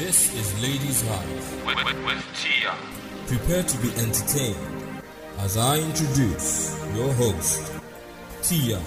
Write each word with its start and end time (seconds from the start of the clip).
This 0.00 0.34
is 0.34 0.62
Ladies 0.62 1.06
Hive. 1.06 1.66
with, 1.66 1.76
with, 1.84 2.06
with 2.06 2.24
Tia. 2.40 2.74
Prepare 3.26 3.62
to 3.64 3.78
be 3.82 3.90
entertained 4.00 4.56
as 5.40 5.58
I 5.58 5.76
introduce 5.76 6.74
your 6.96 7.12
host, 7.12 7.70
Tia. 8.40 8.80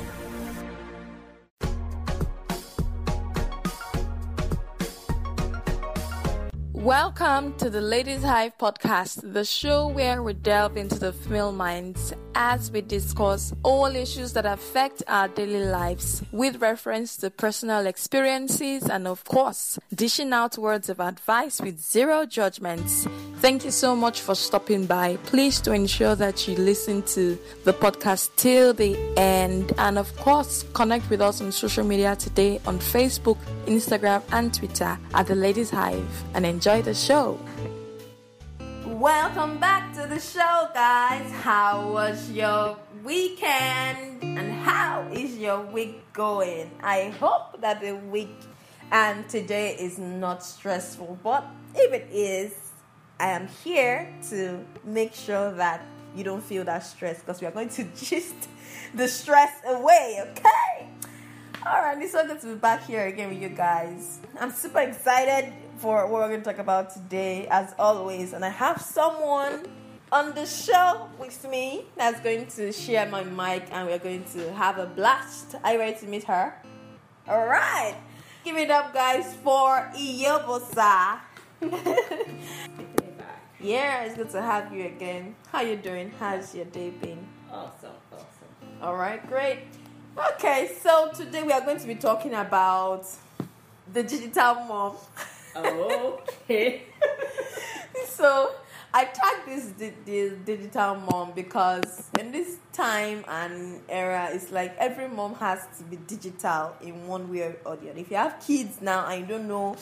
Welcome 6.74 7.54
to 7.58 7.70
the 7.70 7.80
Ladies 7.80 8.24
Hive 8.24 8.58
podcast, 8.58 9.34
the 9.34 9.46
show 9.46 9.88
where 9.88 10.24
we 10.24 10.34
delve 10.34 10.78
into 10.78 10.98
the 10.98 11.14
female 11.14 11.52
minds 11.52 12.12
as 12.36 12.72
we 12.72 12.82
discuss 12.82 13.54
all 13.64 13.96
issues 13.96 14.34
that 14.34 14.46
affect 14.46 15.04
our 15.08 15.28
daily 15.28 15.66
lives 15.66 16.24
with 16.32 16.62
reference 16.62 17.18
to 17.18 17.30
personal 17.30 17.86
experiences 17.86 18.90
and, 18.90 19.08
of 19.08 19.24
course, 19.26 19.80
dishing 19.94 20.34
out 20.34 20.58
words 20.58 20.90
of 20.90 21.00
advice 21.00 21.62
with 21.62 21.80
zero 21.80 22.26
judgments. 22.26 23.08
Thank 23.38 23.66
you 23.66 23.72
so 23.72 23.96
much 23.96 24.22
for 24.22 24.36
stopping 24.36 24.86
by. 24.86 25.18
Please 25.24 25.60
to 25.62 25.74
ensure 25.74 26.16
that 26.16 26.48
you 26.48 26.56
listen 26.56 27.02
to 27.04 27.38
the 27.64 27.74
podcast 27.74 28.30
till 28.36 28.74
the 28.74 28.98
end 29.18 29.72
and, 29.78 29.98
of 29.98 30.16
course, 30.18 30.66
connect 30.74 31.10
with 31.10 31.22
us 31.22 31.42
on 31.42 31.52
social 31.52 31.84
media 31.84 32.16
today 32.16 32.60
on 32.66 32.80
Facebook, 32.80 33.38
Instagram, 33.66 34.24
and 34.32 34.54
Twitter 34.54 34.98
at 35.14 35.28
the 35.28 35.36
Ladies 35.36 35.70
Hive 35.70 36.24
and 36.34 36.46
enjoy 36.46 36.82
the 36.82 36.94
show. 36.94 37.40
Welcome 39.04 39.60
back 39.60 39.94
to 39.96 40.08
the 40.08 40.18
show, 40.18 40.70
guys. 40.74 41.30
How 41.30 41.92
was 41.92 42.32
your 42.32 42.78
weekend 43.04 44.24
and 44.24 44.54
how 44.64 45.06
is 45.12 45.38
your 45.38 45.60
week 45.60 46.14
going? 46.14 46.72
I 46.82 47.10
hope 47.20 47.60
that 47.60 47.82
the 47.82 47.98
week 47.98 48.34
and 48.94 49.28
today 49.28 49.76
is 49.76 49.98
not 49.98 50.42
stressful, 50.42 51.20
but 51.22 51.46
if 51.76 51.92
it 51.92 52.08
is, 52.14 52.54
I 53.20 53.32
am 53.32 53.50
here 53.66 54.08
to 54.30 54.64
make 54.86 55.14
sure 55.14 55.52
that 55.52 55.86
you 56.16 56.24
don't 56.24 56.42
feel 56.42 56.64
that 56.64 56.86
stress 56.86 57.20
because 57.20 57.42
we 57.42 57.48
are 57.48 57.52
going 57.52 57.68
to 57.72 57.84
gist 57.98 58.48
the 58.94 59.10
stress 59.10 59.52
away, 59.66 60.20
okay? 60.30 60.88
Alright, 61.66 62.02
it's 62.02 62.14
so 62.14 62.26
good 62.26 62.40
to 62.40 62.48
be 62.48 62.56
back 62.56 62.86
here 62.86 63.06
again 63.08 63.28
with 63.28 63.42
you 63.42 63.50
guys. 63.50 64.22
I'm 64.40 64.52
super 64.52 64.80
excited 64.80 65.52
for 65.84 66.08
what 66.08 66.22
we're 66.22 66.30
going 66.30 66.40
to 66.40 66.46
talk 66.46 66.60
about 66.60 66.94
today, 66.94 67.46
as 67.52 67.76
always, 67.78 68.32
and 68.32 68.46
I 68.46 68.48
have 68.48 68.82
someone 68.82 69.66
on 70.14 70.34
the 70.34 70.46
show 70.46 71.10
with 71.20 71.46
me 71.50 71.84
that's 71.98 72.22
going 72.22 72.46
to 72.56 72.72
share 72.72 73.06
my 73.06 73.22
mic 73.26 73.68
and 73.70 73.90
we're 73.90 74.00
going 74.00 74.24
to 74.32 74.54
have 74.54 74.78
a 74.78 74.86
blast. 74.86 75.56
Are 75.62 75.74
you 75.74 75.80
ready 75.80 76.00
to 76.00 76.06
meet 76.06 76.24
her? 76.24 76.54
Alright, 77.28 77.96
give 78.46 78.56
it 78.56 78.72
up, 78.72 78.94
guys, 78.94 79.36
for 79.44 79.92
Iyobosa. 79.94 81.20
yeah, 83.60 84.04
it's 84.06 84.16
good 84.16 84.30
to 84.30 84.42
have 84.42 84.74
you 84.74 84.86
again. 84.86 85.36
How 85.52 85.64
you 85.64 85.76
doing? 85.76 86.14
How's 86.18 86.56
your 86.56 86.64
day 86.64 86.92
been? 86.92 87.28
Awesome, 87.52 87.92
awesome. 88.14 88.28
All 88.82 88.96
right, 88.96 89.28
great. 89.28 89.60
Okay, 90.36 90.72
so 90.82 91.12
today 91.14 91.44
we 91.44 91.52
are 91.52 91.60
going 91.60 91.80
to 91.80 91.88
be 91.88 91.96
talking 91.96 92.36
about 92.36 93.06
the 93.92 94.02
digital 94.02 94.56
mom. 94.64 94.96
Okay. 95.56 96.84
so 98.08 98.52
I 98.94 99.06
tagged 99.06 99.48
this 99.48 99.66
di- 99.68 99.94
di- 100.06 100.36
digital 100.46 100.96
mom 100.96 101.32
because 101.34 102.10
in 102.20 102.32
this 102.32 102.58
time 102.72 103.24
and 103.28 103.82
era, 103.90 104.30
it's 104.32 104.52
like 104.52 104.76
every 104.78 105.08
mom 105.08 105.36
has 105.36 105.66
to 105.78 105.84
be 105.84 105.98
digital 105.98 106.76
in 106.82 107.08
one 107.08 107.32
way 107.32 107.56
or 107.66 107.76
the 107.76 107.90
other. 107.90 108.00
If 108.00 108.10
you 108.12 108.18
have 108.18 108.40
kids 108.46 108.82
now 108.82 109.08
and 109.08 109.22
you 109.22 109.28
don't 109.28 109.48
know 109.48 109.76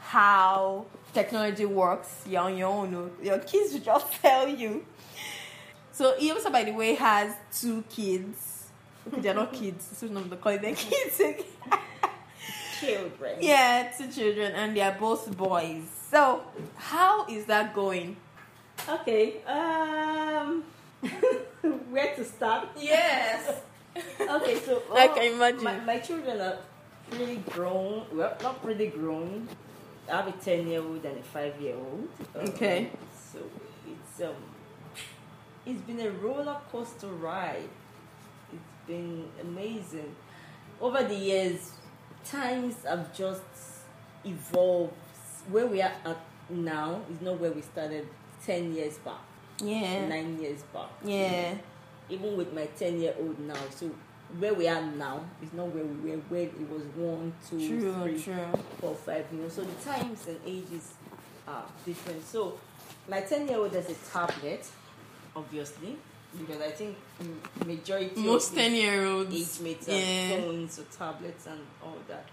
how 0.00 0.86
technology 1.12 1.64
works, 1.66 2.22
you're 2.28 2.42
on 2.42 2.56
your 2.56 2.68
own. 2.68 2.94
oh. 2.94 3.10
Your 3.22 3.38
kids 3.38 3.72
will 3.74 3.80
just 3.80 4.12
tell 4.22 4.48
you. 4.48 4.84
So 5.92 6.14
he 6.18 6.30
also, 6.32 6.50
by 6.50 6.64
the 6.64 6.72
way, 6.72 6.94
has 6.94 7.34
two 7.52 7.84
kids. 7.88 8.66
They're 9.06 9.34
not 9.34 9.52
kids. 9.52 9.84
So 9.96 10.06
no, 10.06 10.22
they 10.22 10.36
call 10.36 10.58
them 10.58 10.74
kids. 10.76 11.20
Children. 12.86 13.36
yeah, 13.40 13.92
two 13.96 14.08
children, 14.10 14.52
and 14.52 14.76
they 14.76 14.80
are 14.80 14.96
both 14.98 15.36
boys. 15.36 15.84
So 16.10 16.42
how 16.76 17.26
is 17.26 17.46
that 17.46 17.74
going? 17.74 18.16
Okay. 18.88 19.42
Um. 19.44 20.64
where 21.90 22.14
to 22.16 22.24
start? 22.24 22.68
Yes. 22.78 23.60
Okay, 24.20 24.58
so 24.60 24.82
I 24.94 25.06
oh, 25.06 25.14
can 25.14 25.34
imagine. 25.34 25.64
My, 25.64 25.78
my 25.80 25.98
children 25.98 26.40
are 26.40 26.58
pretty 27.10 27.36
grown. 27.50 28.06
Well, 28.10 28.34
not 28.42 28.62
pretty 28.62 28.86
grown. 28.86 29.46
I 30.10 30.16
have 30.16 30.28
a 30.28 30.32
ten-year-old 30.32 31.04
and 31.04 31.18
a 31.18 31.22
five-year-old. 31.22 32.08
Um, 32.34 32.48
Okay. 32.48 32.88
So 33.32 33.40
it's 33.86 34.22
um, 34.22 34.34
it's 35.66 35.82
been 35.82 36.00
a 36.00 36.10
roller 36.10 36.56
coaster 36.70 37.08
ride. 37.08 37.68
It's 38.50 38.86
been 38.86 39.28
amazing. 39.42 40.16
Over 40.80 41.04
the 41.04 41.14
years, 41.14 41.72
times 42.24 42.76
have 42.84 43.14
just 43.14 43.42
evolved. 44.24 44.92
Where 45.48 45.66
we 45.66 45.82
are 45.82 45.92
at 46.04 46.18
now 46.48 47.00
is 47.12 47.20
not 47.20 47.40
where 47.40 47.50
we 47.52 47.62
started 47.62 48.06
ten 48.44 48.72
years 48.74 48.98
back, 48.98 49.20
Yeah. 49.60 50.06
nine 50.08 50.40
years 50.40 50.62
back 50.72 50.90
Yeah. 51.04 51.54
even 52.08 52.36
with 52.36 52.52
my 52.52 52.66
10 52.66 53.00
year 53.00 53.14
old 53.18 53.38
now 53.38 53.54
so 53.70 53.88
where 54.38 54.52
we 54.54 54.66
are 54.66 54.82
now 54.82 55.20
is 55.42 55.52
not 55.52 55.68
where 55.68 55.84
we 55.84 56.10
were 56.10 56.16
when 56.28 56.42
it 56.42 56.68
was 56.70 56.82
one 56.96 57.32
two 57.48 57.58
True, 57.68 57.94
three, 58.02 58.20
true. 58.22 58.34
four, 58.80 58.94
five, 58.96 59.24
you 59.32 59.38
know 59.42 59.48
so 59.48 59.62
the 59.62 59.74
times 59.84 60.26
and 60.26 60.38
ages 60.44 60.94
are 61.46 61.64
different 61.86 62.26
so 62.26 62.58
my 63.08 63.20
10 63.20 63.46
year 63.48 63.58
old 63.58 63.72
has 63.72 63.88
a 63.88 63.94
tablet 64.12 64.66
obviously 65.36 65.96
because 66.38 66.62
i 66.62 66.70
think 66.70 66.96
majority 67.66 68.20
Most 68.20 68.54
ten 68.54 68.74
year 68.74 69.04
olds. 69.06 69.34
age 69.34 69.60
mates 69.64 69.86
have 69.86 69.96
Yeah. 69.96 70.40
phones 70.40 70.78
or 70.78 70.84
tablets 70.84 71.46
and 71.46 71.60
all 71.82 71.98
that 72.08 72.26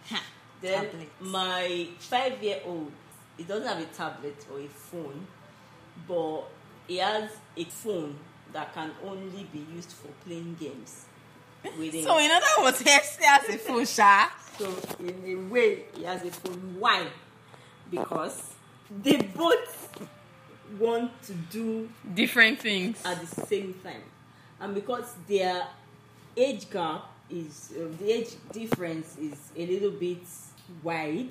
then 0.61 0.83
tablets. 0.85 1.11
my 1.21 1.87
five 1.99 2.41
year 2.43 2.59
old 2.65 2.91
he 3.37 3.43
doesn't 3.43 3.67
have 3.67 3.79
a 3.79 3.85
tablet 3.85 4.45
or 4.51 4.59
a 4.59 4.67
phone 4.67 5.27
but 6.07 6.43
he 6.87 6.97
has 6.97 7.29
a 7.57 7.63
phone 7.65 8.15
that 8.53 8.73
can 8.73 8.91
only 9.05 9.43
be 9.53 9.65
used 9.73 9.91
for 9.91 10.07
playing 10.25 10.55
games 10.59 11.05
within 11.77 12.03
So 12.03 12.17
in 12.17 12.31
other 12.31 12.63
words, 12.63 12.79
he 12.79 12.89
has 12.89 13.49
a 13.49 13.57
full 13.57 13.83
shot. 13.85 14.31
so 14.57 14.65
in 14.99 15.23
a 15.27 15.35
way 15.53 15.83
he 15.95 16.03
has 16.03 16.23
a 16.23 16.31
phone 16.31 16.75
why 16.79 17.05
because 17.91 18.53
they 19.03 19.17
both 19.17 19.89
want 20.77 21.11
to 21.23 21.33
do 21.51 21.89
Different 22.13 22.59
things. 22.59 23.01
at 23.05 23.19
the 23.21 23.45
same 23.45 23.73
time 23.83 24.03
and 24.61 24.75
because 24.75 25.13
their 25.27 25.65
age 26.37 26.69
gap 26.69 27.05
is 27.29 27.71
uh, 27.77 27.85
the 27.99 28.11
age 28.11 28.29
difference 28.51 29.17
is 29.17 29.51
a 29.55 29.65
little 29.65 29.91
bit 29.91 30.21
wide 30.83 31.29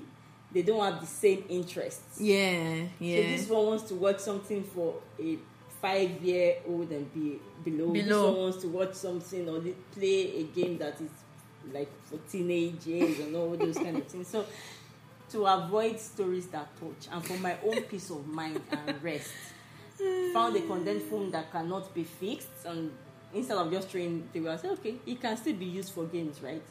they 0.53 0.63
don't 0.63 0.83
have 0.83 1.01
the 1.01 1.07
same 1.07 1.45
interests 1.49 2.21
Yeah. 2.21 2.85
yeah 2.99 3.17
so 3.17 3.23
this 3.23 3.49
one 3.49 3.67
wants 3.67 3.85
to 3.85 3.95
watch 3.95 4.19
something 4.21 4.65
for 4.65 4.95
a 5.21 5.39
five 5.81 6.11
year 6.23 6.57
old 6.67 6.91
and 6.91 7.13
be 7.15 7.39
below. 7.65 7.93
This 7.93 8.05
Below. 8.05 8.33
one 8.33 8.41
wants 8.41 8.57
to 8.63 8.69
watch 8.69 8.95
something 8.95 9.49
or 9.49 9.61
play 9.93 10.39
a 10.41 10.43
game 10.45 10.77
that 10.79 11.01
is 11.01 11.11
like 11.73 11.89
for 12.05 12.19
teenagers 12.29 13.21
and 13.21 13.37
all 13.37 13.51
those 13.57 13.77
kind 13.77 13.97
of 13.97 14.07
things. 14.07 14.27
So 14.27 14.45
to 15.31 15.47
avoid 15.47 16.01
stories 16.01 16.47
that 16.49 16.69
touch 16.79 17.13
and 17.13 17.25
for 17.25 17.37
my 17.39 17.57
own 17.65 17.83
peace 17.83 18.11
of 18.11 18.27
mind 18.27 18.61
and 18.71 19.03
rest, 19.03 19.33
found 20.33 20.57
a 20.57 20.61
condensed 20.61 21.07
phone 21.07 21.31
that 21.31 21.51
cannot 21.51 21.93
be 21.95 22.05
fixed 22.05 22.49
and 22.67 22.91
instead 23.35 23.59
of 23.59 23.71
just 23.71 23.89
throwing 23.89 24.29
the 24.33 24.49
I 24.49 24.57
said, 24.57 24.71
okay, 24.73 24.97
it 25.07 25.21
can 25.21 25.37
still 25.37 25.55
be 25.55 25.67
used 25.67 25.93
for 25.93 26.05
games, 26.05 26.43
right? 26.43 26.63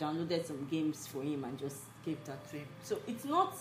Downloaded 0.00 0.44
some 0.44 0.66
games 0.70 1.06
for 1.06 1.22
him 1.22 1.44
and 1.44 1.58
just 1.58 1.78
gave 2.04 2.22
that 2.24 2.48
to 2.50 2.56
him. 2.56 2.66
So 2.82 2.98
it's 3.06 3.24
not 3.24 3.54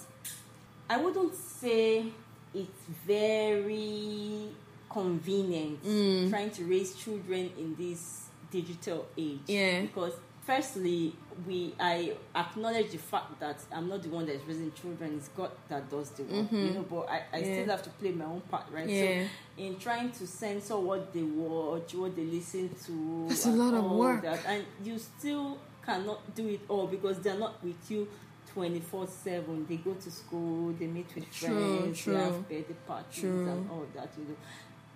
I 0.89 0.97
wouldn't 0.97 1.35
say 1.35 2.05
it's 2.53 2.83
very 3.05 4.49
convenient 4.89 5.83
mm. 5.83 6.29
trying 6.29 6.51
to 6.51 6.65
raise 6.65 6.95
children 6.95 7.49
in 7.57 7.75
this 7.75 8.25
digital 8.51 9.07
age. 9.17 9.39
Yeah. 9.47 9.81
Because 9.81 10.13
firstly, 10.45 11.13
we 11.47 11.73
I 11.79 12.13
acknowledge 12.35 12.91
the 12.91 12.97
fact 12.97 13.39
that 13.39 13.59
I'm 13.71 13.87
not 13.87 14.03
the 14.03 14.09
one 14.09 14.25
that's 14.25 14.43
raising 14.45 14.71
children, 14.73 15.15
it's 15.17 15.29
God 15.29 15.51
that 15.69 15.89
does 15.89 16.09
the 16.11 16.23
work. 16.23 16.31
You 16.51 16.57
mm-hmm. 16.57 16.73
know, 16.75 16.85
but 16.89 17.09
I, 17.09 17.21
I 17.33 17.37
Yeah. 17.39 17.53
still 17.61 17.69
have 17.71 17.83
to 17.83 17.89
play 17.91 18.11
my 18.11 18.25
own 18.25 18.41
part, 18.41 18.65
right? 18.71 18.87
Yeah. 18.89 19.23
So 19.23 19.29
in 19.63 19.77
trying 19.77 20.11
to 20.11 20.27
censor 20.27 20.77
what 20.77 21.13
they 21.13 21.23
watch, 21.23 21.93
what 21.95 22.15
they 22.15 22.23
listen 22.25 22.69
to, 22.85 23.25
That's 23.29 23.45
a 23.45 23.51
lot 23.51 23.73
of 23.73 23.91
work. 23.91 24.21
That, 24.23 24.39
and 24.45 24.65
you 24.83 24.97
still 24.97 25.57
cannot 25.85 26.35
do 26.35 26.47
it 26.47 26.61
all 26.67 26.87
because 26.87 27.19
they're 27.19 27.39
not 27.39 27.63
with 27.63 27.89
you 27.89 28.07
24 28.53 29.07
7 29.07 29.65
they 29.67 29.77
go 29.77 29.93
to 29.93 30.11
school 30.11 30.73
they 30.73 30.85
meet 30.85 31.07
with 31.15 31.31
True, 31.31 31.47
friends 31.79 32.01
true. 32.01 32.13
they 32.13 32.19
have 32.19 32.49
birthday 32.49 32.75
parties 32.85 33.19
True. 33.21 33.47
and 33.49 33.69
all 33.71 33.85
that 33.95 34.09
you 34.17 34.25
know 34.25 34.35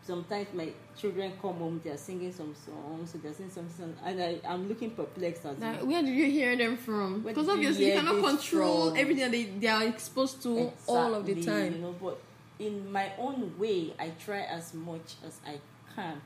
sometimes 0.06 0.48
my 0.54 0.70
children 1.00 1.34
come 1.42 1.56
home, 1.56 1.82
they 1.84 1.90
are 1.90 1.98
singing 1.98 2.32
some 2.32 2.54
songs, 2.56 3.12
so 3.12 3.18
they're 3.18 3.34
singing 3.34 3.52
some 3.52 3.70
songs, 3.70 3.98
and 4.06 4.22
I, 4.22 4.40
I'm 4.48 4.68
looking 4.70 4.92
perplexed 4.92 5.46
as 5.46 5.58
Like, 5.58 5.84
where 5.84 6.02
did 6.04 6.16
you 6.16 6.30
hear 6.30 6.56
them 6.56 6.78
from? 6.78 7.22
Because 7.22 7.48
did 7.48 7.52
you 7.54 7.70
obviously 7.70 7.88
you 7.88 7.94
cannot 7.94 8.24
control 8.24 8.90
from? 8.90 8.98
everything 9.00 9.24
that 9.24 9.32
they, 9.32 9.44
they 9.44 9.68
are 9.68 9.84
exposed 9.84 10.44
to 10.44 10.72
all 10.88 11.16
of 11.16 11.26
the 11.26 11.44
time. 11.44 11.74
You 11.74 11.80
know, 11.80 11.96
but 12.02 12.20
in 12.60 12.92
my 12.92 13.12
own 13.18 13.58
way, 13.58 13.94
I 14.00 14.12
try 14.24 14.42
as 14.42 14.74
much 14.74 15.16
as 15.26 15.40
I 15.46 15.60
can 15.96 16.22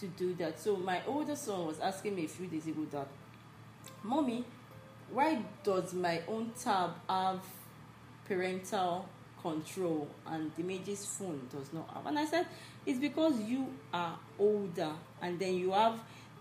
to 0.00 0.06
do 0.08 0.34
that. 0.34 0.58
So 0.58 0.76
my 0.76 1.00
older 1.06 1.36
son 1.36 1.66
was 1.66 1.78
asking 1.78 2.16
me 2.16 2.24
a 2.24 2.28
few 2.28 2.46
days 2.46 2.66
ago 2.66 2.84
that, 2.90 3.06
"Mommy, 4.02 4.44
why 5.12 5.42
does 5.62 5.94
my 5.94 6.22
own 6.26 6.50
tab 6.60 6.90
have 7.08 7.40
parental 8.26 9.08
control 9.42 10.08
and 10.26 10.50
the 10.56 10.62
Image's 10.62 11.04
phone 11.06 11.40
does 11.50 11.72
not 11.72 11.88
have?" 11.94 12.06
And 12.06 12.18
I 12.18 12.24
said, 12.26 12.46
"It's 12.86 12.98
because 12.98 13.38
you 13.40 13.66
are 13.92 14.18
older, 14.38 14.92
and 15.20 15.38
then 15.38 15.54
you 15.54 15.72
have 15.72 15.98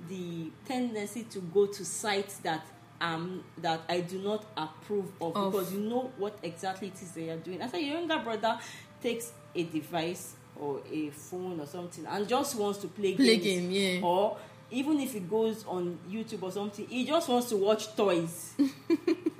the 0.10 0.50
tendency 0.66 1.24
to 1.24 1.40
go 1.40 1.66
to 1.68 1.86
sites 1.86 2.38
that." 2.40 2.66
Um, 3.04 3.44
that 3.58 3.82
I 3.90 4.02
do 4.02 4.20
not 4.20 4.46
approve 4.56 5.08
of 5.20 5.36
Of. 5.36 5.52
because 5.52 5.74
you 5.74 5.80
know 5.80 6.12
what 6.20 6.38
exactly 6.44 6.90
it 6.90 7.02
is 7.02 7.12
they 7.14 7.32
are 7.32 7.38
doing. 7.38 7.60
I 7.60 7.68
said 7.68 7.80
your 7.80 7.98
younger 7.98 8.20
brother 8.20 8.60
takes 9.02 9.32
a 9.56 9.64
device 9.64 10.36
or 10.56 10.82
a 10.92 11.10
phone 11.10 11.60
or 11.60 11.66
something 11.66 12.06
and 12.06 12.28
just 12.28 12.54
wants 12.58 12.78
to 12.78 12.88
play, 12.88 13.16
Play 13.16 13.38
games. 13.38 13.44
game, 13.44 13.72
yeah. 13.72 14.08
Or 14.08 14.38
even 14.70 15.00
if 15.00 15.14
he 15.14 15.20
goes 15.22 15.66
on 15.66 15.98
YouTube 16.08 16.44
or 16.44 16.52
something, 16.52 16.86
he 16.88 17.04
just 17.04 17.28
wants 17.28 17.50
to 17.50 17.58
watch 17.58 17.88
toys. 17.96 18.54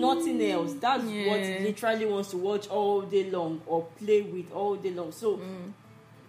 Nothing 0.00 0.42
else. 0.42 0.74
That's 0.74 1.02
what 1.02 1.12
Yeah. 1.12 1.58
he 1.58 1.64
literally 1.64 2.06
wants 2.06 2.30
to 2.30 2.36
watch 2.38 2.68
all 2.68 3.02
day 3.02 3.30
long 3.30 3.60
or 3.66 3.86
play 3.98 4.22
with 4.22 4.52
all 4.52 4.76
day 4.76 4.90
long. 4.90 5.12
So 5.12 5.36
Mm. 5.38 5.72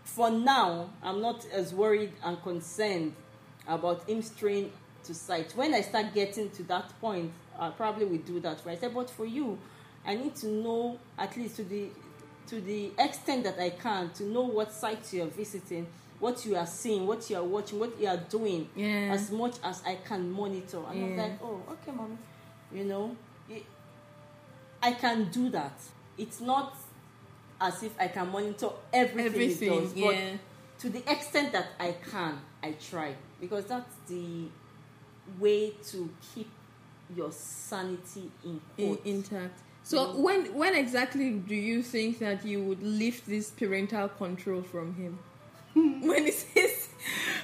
for 0.03 0.29
now, 0.29 0.89
I'm 1.03 1.21
not 1.21 1.45
as 1.51 1.73
worried 1.73 2.13
and 2.23 2.41
concerned 2.41 3.13
about 3.67 4.07
him 4.09 4.21
straying 4.21 4.71
to 5.03 5.13
sight. 5.13 5.53
When 5.55 5.73
I 5.73 5.81
start 5.81 6.13
getting 6.13 6.49
to 6.51 6.63
that 6.63 6.99
point, 6.99 7.31
I 7.57 7.69
probably 7.69 8.05
will 8.05 8.17
do 8.25 8.39
that. 8.41 8.59
Right? 8.65 8.77
I 8.77 8.81
said, 8.81 8.93
but 8.93 9.09
for 9.09 9.25
you, 9.25 9.57
I 10.05 10.15
need 10.15 10.35
to 10.37 10.47
know 10.47 10.97
at 11.17 11.35
least 11.37 11.57
to 11.57 11.63
the 11.63 11.89
to 12.47 12.59
the 12.61 12.91
extent 12.97 13.43
that 13.43 13.59
I 13.59 13.69
can 13.69 14.09
to 14.13 14.23
know 14.23 14.41
what 14.41 14.71
sites 14.71 15.13
you 15.13 15.21
are 15.21 15.27
visiting, 15.27 15.85
what 16.19 16.43
you 16.47 16.55
are 16.55 16.65
seeing, 16.65 17.05
what 17.05 17.29
you 17.29 17.35
are 17.37 17.43
watching, 17.43 17.79
what 17.79 17.99
you 18.01 18.07
are 18.07 18.17
doing, 18.17 18.67
Yeah. 18.75 19.11
as 19.13 19.29
much 19.29 19.57
as 19.63 19.83
I 19.85 19.95
can 19.97 20.31
monitor. 20.31 20.81
And 20.89 21.15
Yeah. 21.15 21.21
like, 21.23 21.43
oh, 21.43 21.61
okay, 21.73 21.91
mommy, 21.91 22.17
you 22.73 22.85
know, 22.85 23.15
I 24.81 24.93
can 24.93 25.29
do 25.29 25.49
that. 25.49 25.79
It's 26.17 26.41
not 26.41 26.75
as 27.59 27.83
if 27.83 27.93
I 27.99 28.07
can 28.07 28.29
monitor 28.29 28.69
everything, 28.93 29.25
Everything, 29.25 29.73
it 29.73 29.81
does, 29.81 29.93
yeah. 29.95 30.07
but 30.07 30.79
to 30.79 30.89
the 30.89 31.11
extent 31.11 31.51
that 31.51 31.67
I 31.79 31.95
can, 32.09 32.39
I 32.63 32.71
try 32.71 33.15
because 33.41 33.65
that's 33.65 33.95
the 34.07 34.45
way 35.37 35.73
to 35.91 36.09
keep 36.33 36.49
your 37.15 37.31
sanity 37.31 38.31
in 38.43 38.61
in, 38.77 38.97
intact. 39.03 39.59
So 39.83 40.15
when 40.17 40.53
when 40.55 40.75
exactly 40.75 41.31
do 41.31 41.55
you 41.55 41.81
think 41.81 42.19
that 42.19 42.45
you 42.45 42.63
would 42.63 42.83
lift 42.83 43.27
this 43.27 43.49
parental 43.49 44.07
control 44.09 44.61
from 44.61 44.93
him? 44.93 45.19
when 45.73 46.25
he 46.25 46.31
says, 46.31 46.53
"Oh, 46.55 46.78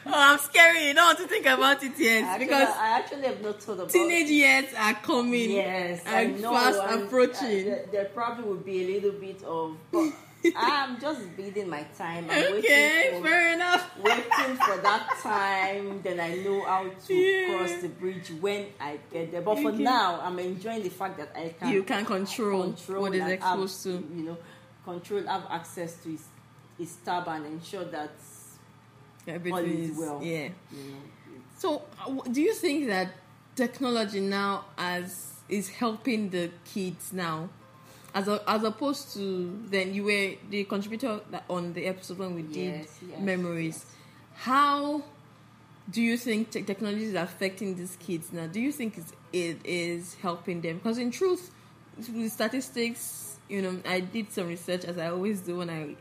I'm 0.07 0.37
scary," 0.39 0.87
you 0.87 0.93
don't 0.93 1.05
want 1.05 1.17
to 1.19 1.27
think 1.27 1.45
about 1.45 1.83
it 1.83 1.97
yet 1.97 2.23
Actually, 2.23 2.45
because 2.45 2.69
I 2.77 2.87
actually 2.99 3.23
have 3.23 3.41
not 3.41 3.61
thought 3.61 3.73
about 3.73 3.89
teenage 3.89 4.29
years 4.29 4.65
are 4.77 4.93
coming. 4.95 5.51
Yes, 5.51 6.01
and 6.05 6.39
fast 6.41 6.79
and, 6.81 7.03
approaching. 7.03 7.71
uh, 7.73 7.77
there, 7.91 8.05
probably 8.13 8.43
will 8.45 8.55
be 8.57 8.83
a 8.83 8.87
little 9.01 9.19
bit 9.19 9.43
of. 9.43 9.77
I'm 10.55 10.99
just 11.01 11.35
biding 11.35 11.67
my 11.69 11.83
time. 11.97 12.27
I'm 12.29 12.53
okay, 12.59 13.09
waiting 13.09 13.21
for, 13.23 13.27
fair 13.27 13.53
enough. 13.53 13.97
waiting 13.99 14.55
for 14.57 14.77
that 14.77 15.17
time. 15.23 16.01
Then 16.03 16.19
I 16.19 16.35
know 16.35 16.63
how 16.65 16.87
to 17.07 17.13
Yeah. 17.15 17.47
cross 17.57 17.81
the 17.81 17.87
bridge 17.89 18.29
when 18.39 18.67
I 18.79 18.99
get 19.11 19.31
there. 19.31 19.41
But 19.41 19.57
for 19.59 19.69
Okay. 19.69 19.81
now, 19.81 20.19
I'm 20.21 20.37
enjoying 20.37 20.83
the 20.83 20.89
fact 20.89 21.17
that 21.17 21.31
I 21.35 21.49
can 21.59 21.73
You 21.73 21.81
can 21.81 22.05
control, 22.05 22.61
control 22.73 23.01
what 23.01 23.15
is 23.15 23.27
exposed 23.27 23.83
have, 23.85 24.01
to. 24.03 24.15
You 24.15 24.23
know, 24.23 24.37
control, 24.83 25.25
have 25.25 25.47
access 25.49 25.95
to 26.03 26.09
his, 26.09 26.21
his 26.77 26.95
tab 27.03 27.27
and 27.27 27.47
ensure 27.47 27.85
that 27.85 28.11
Everything 29.27 29.79
is 29.91 29.97
well. 29.97 30.21
yeah. 30.23 30.49
you 30.71 30.91
know. 30.91 30.97
So, 31.57 31.83
uh, 32.05 32.21
do 32.31 32.41
you 32.41 32.53
think 32.53 32.87
that 32.87 33.09
technology 33.55 34.19
now 34.19 34.65
as 34.77 35.33
is 35.47 35.69
helping 35.69 36.29
the 36.29 36.51
kids 36.65 37.13
now, 37.13 37.49
as 38.13 38.27
a, 38.27 38.41
as 38.47 38.63
opposed 38.63 39.13
to 39.13 39.57
then 39.67 39.93
you 39.93 40.03
were 40.03 40.31
the 40.49 40.63
contributor 40.65 41.21
that- 41.31 41.45
on 41.49 41.73
the 41.73 41.85
episode 41.85 42.17
when 42.17 42.35
we 42.35 42.41
did 42.41 42.73
Yes, 42.81 42.99
yes, 43.09 43.19
memories. 43.19 43.85
How 44.35 45.03
do 45.89 46.01
you 46.01 46.17
think 46.17 46.51
te- 46.51 46.63
technology 46.63 47.05
is 47.05 47.13
affecting 47.13 47.75
these 47.75 47.95
kids 47.99 48.33
now? 48.33 48.47
Do 48.47 48.59
you 48.59 48.71
think 48.71 48.97
it's, 48.97 49.13
it 49.31 49.57
is 49.63 50.15
helping 50.15 50.61
them? 50.61 50.77
Because 50.77 50.97
in 50.97 51.11
truth, 51.11 51.51
with 51.97 52.31
statistics, 52.31 53.37
you 53.47 53.61
know, 53.61 53.79
I 53.85 53.99
did 54.01 54.31
some 54.31 54.47
research 54.47 54.83
as 54.85 54.97
I 54.97 55.07
always 55.09 55.41
do 55.41 55.57
when 55.57 55.69
I 55.69 55.95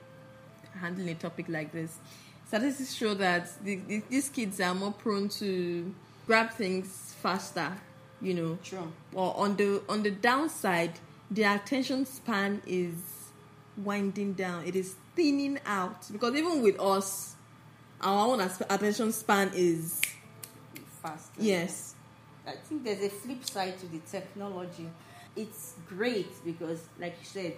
handle 0.79 1.09
a 1.09 1.15
topic 1.15 1.47
like 1.49 1.70
this. 1.73 1.99
Statistics 2.46 2.94
show 2.94 3.14
that 3.14 3.50
the, 3.64 3.76
the, 3.88 4.02
these 4.08 4.29
kids 4.29 4.61
are 4.61 4.75
more 4.75 4.93
prone 4.93 5.29
to 5.29 5.93
grab 6.26 6.50
things 6.52 7.14
faster, 7.20 7.73
you 8.20 8.35
know, 8.35 8.58
True. 8.62 8.93
or 9.12 9.37
on 9.37 9.56
the 9.56 9.82
on 9.88 10.02
the 10.02 10.11
downside, 10.11 10.93
their 11.31 11.55
attention 11.56 12.06
span 12.06 12.62
is 12.67 12.94
winding 13.76 14.35
down. 14.35 14.64
It 14.67 14.76
is 14.76 14.94
thinning 15.17 15.58
out 15.67 16.06
because 16.12 16.35
even 16.35 16.62
with 16.62 16.79
us, 16.81 17.35
our 18.00 18.29
own 18.29 18.41
attention 18.41 19.12
span 19.12 19.50
is 19.55 20.00
Fast. 21.02 21.32
yes, 21.38 21.94
I 22.46 22.52
think 22.52 22.85
there's 22.85 23.02
a 23.02 23.11
flip 23.11 23.44
side 23.44 23.79
to 23.81 23.87
the 23.87 23.99
technology. 24.11 24.88
It's 25.37 25.75
great 25.88 26.29
because, 26.44 26.81
like 27.00 27.17
you 27.20 27.26
said, 27.26 27.56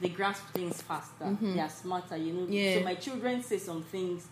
they 0.00 0.08
grasp 0.08 0.44
things 0.52 0.80
faster. 0.82 1.36
They 1.40 1.60
are 1.60 1.68
smarter. 1.68 2.16
You 2.16 2.32
know. 2.32 2.40
Mm-hmm. 2.42 2.52
Yeah. 2.52 2.74
So 2.78 2.80
my 2.84 2.94
children 2.94 3.42
say 3.42 3.58
some 3.58 3.82
things, 3.82 4.26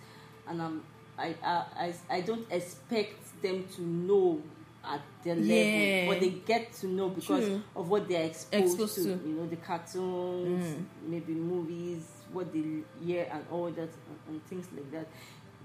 and 0.48 0.60
I'm, 0.62 0.82
I, 1.18 1.34
I, 1.44 1.64
I, 1.78 1.94
I 2.10 2.20
don't 2.22 2.46
expect 2.50 3.42
them 3.42 3.64
to 3.76 3.82
know 3.82 4.42
at 4.84 5.00
their 5.24 5.36
Yeah. 5.36 6.06
level, 6.06 6.14
but 6.14 6.20
they 6.20 6.30
get 6.46 6.72
to 6.74 6.86
know 6.86 7.10
because 7.10 7.44
True. 7.44 7.62
of 7.76 7.90
what 7.90 8.08
they're 8.08 8.24
exposed, 8.24 8.64
Exposed 8.64 8.94
to. 8.96 9.02
to. 9.04 9.08
Mm. 9.10 9.26
You 9.28 9.34
know, 9.34 9.46
the 9.46 9.56
cartoons, 9.56 10.76
maybe 11.06 11.32
movies, 11.34 12.04
what 12.32 12.52
they 12.52 12.64
hear, 13.04 13.28
and 13.30 13.44
all 13.50 13.70
that, 13.70 13.88
and 14.28 14.44
things 14.46 14.66
like 14.74 14.90
that. 14.92 15.06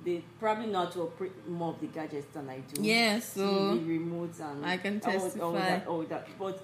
They 0.03 0.21
probably 0.39 0.65
know 0.67 0.88
to 0.89 1.03
operate 1.03 1.47
more 1.47 1.69
of 1.73 1.79
the 1.79 1.88
gadgets 1.88 2.25
than 2.33 2.49
I 2.49 2.59
do. 2.59 2.81
yeah. 2.81 3.19
So 3.19 3.41
TV 3.77 3.99
remotes 3.99 4.41
and 4.41 4.65
I 4.65 4.75
can 4.75 5.01
all, 5.06 5.13
all 5.13 5.19
testify. 5.21 5.51
that, 5.59 5.88
all 5.88 6.01
that. 6.03 6.27
But 6.38 6.61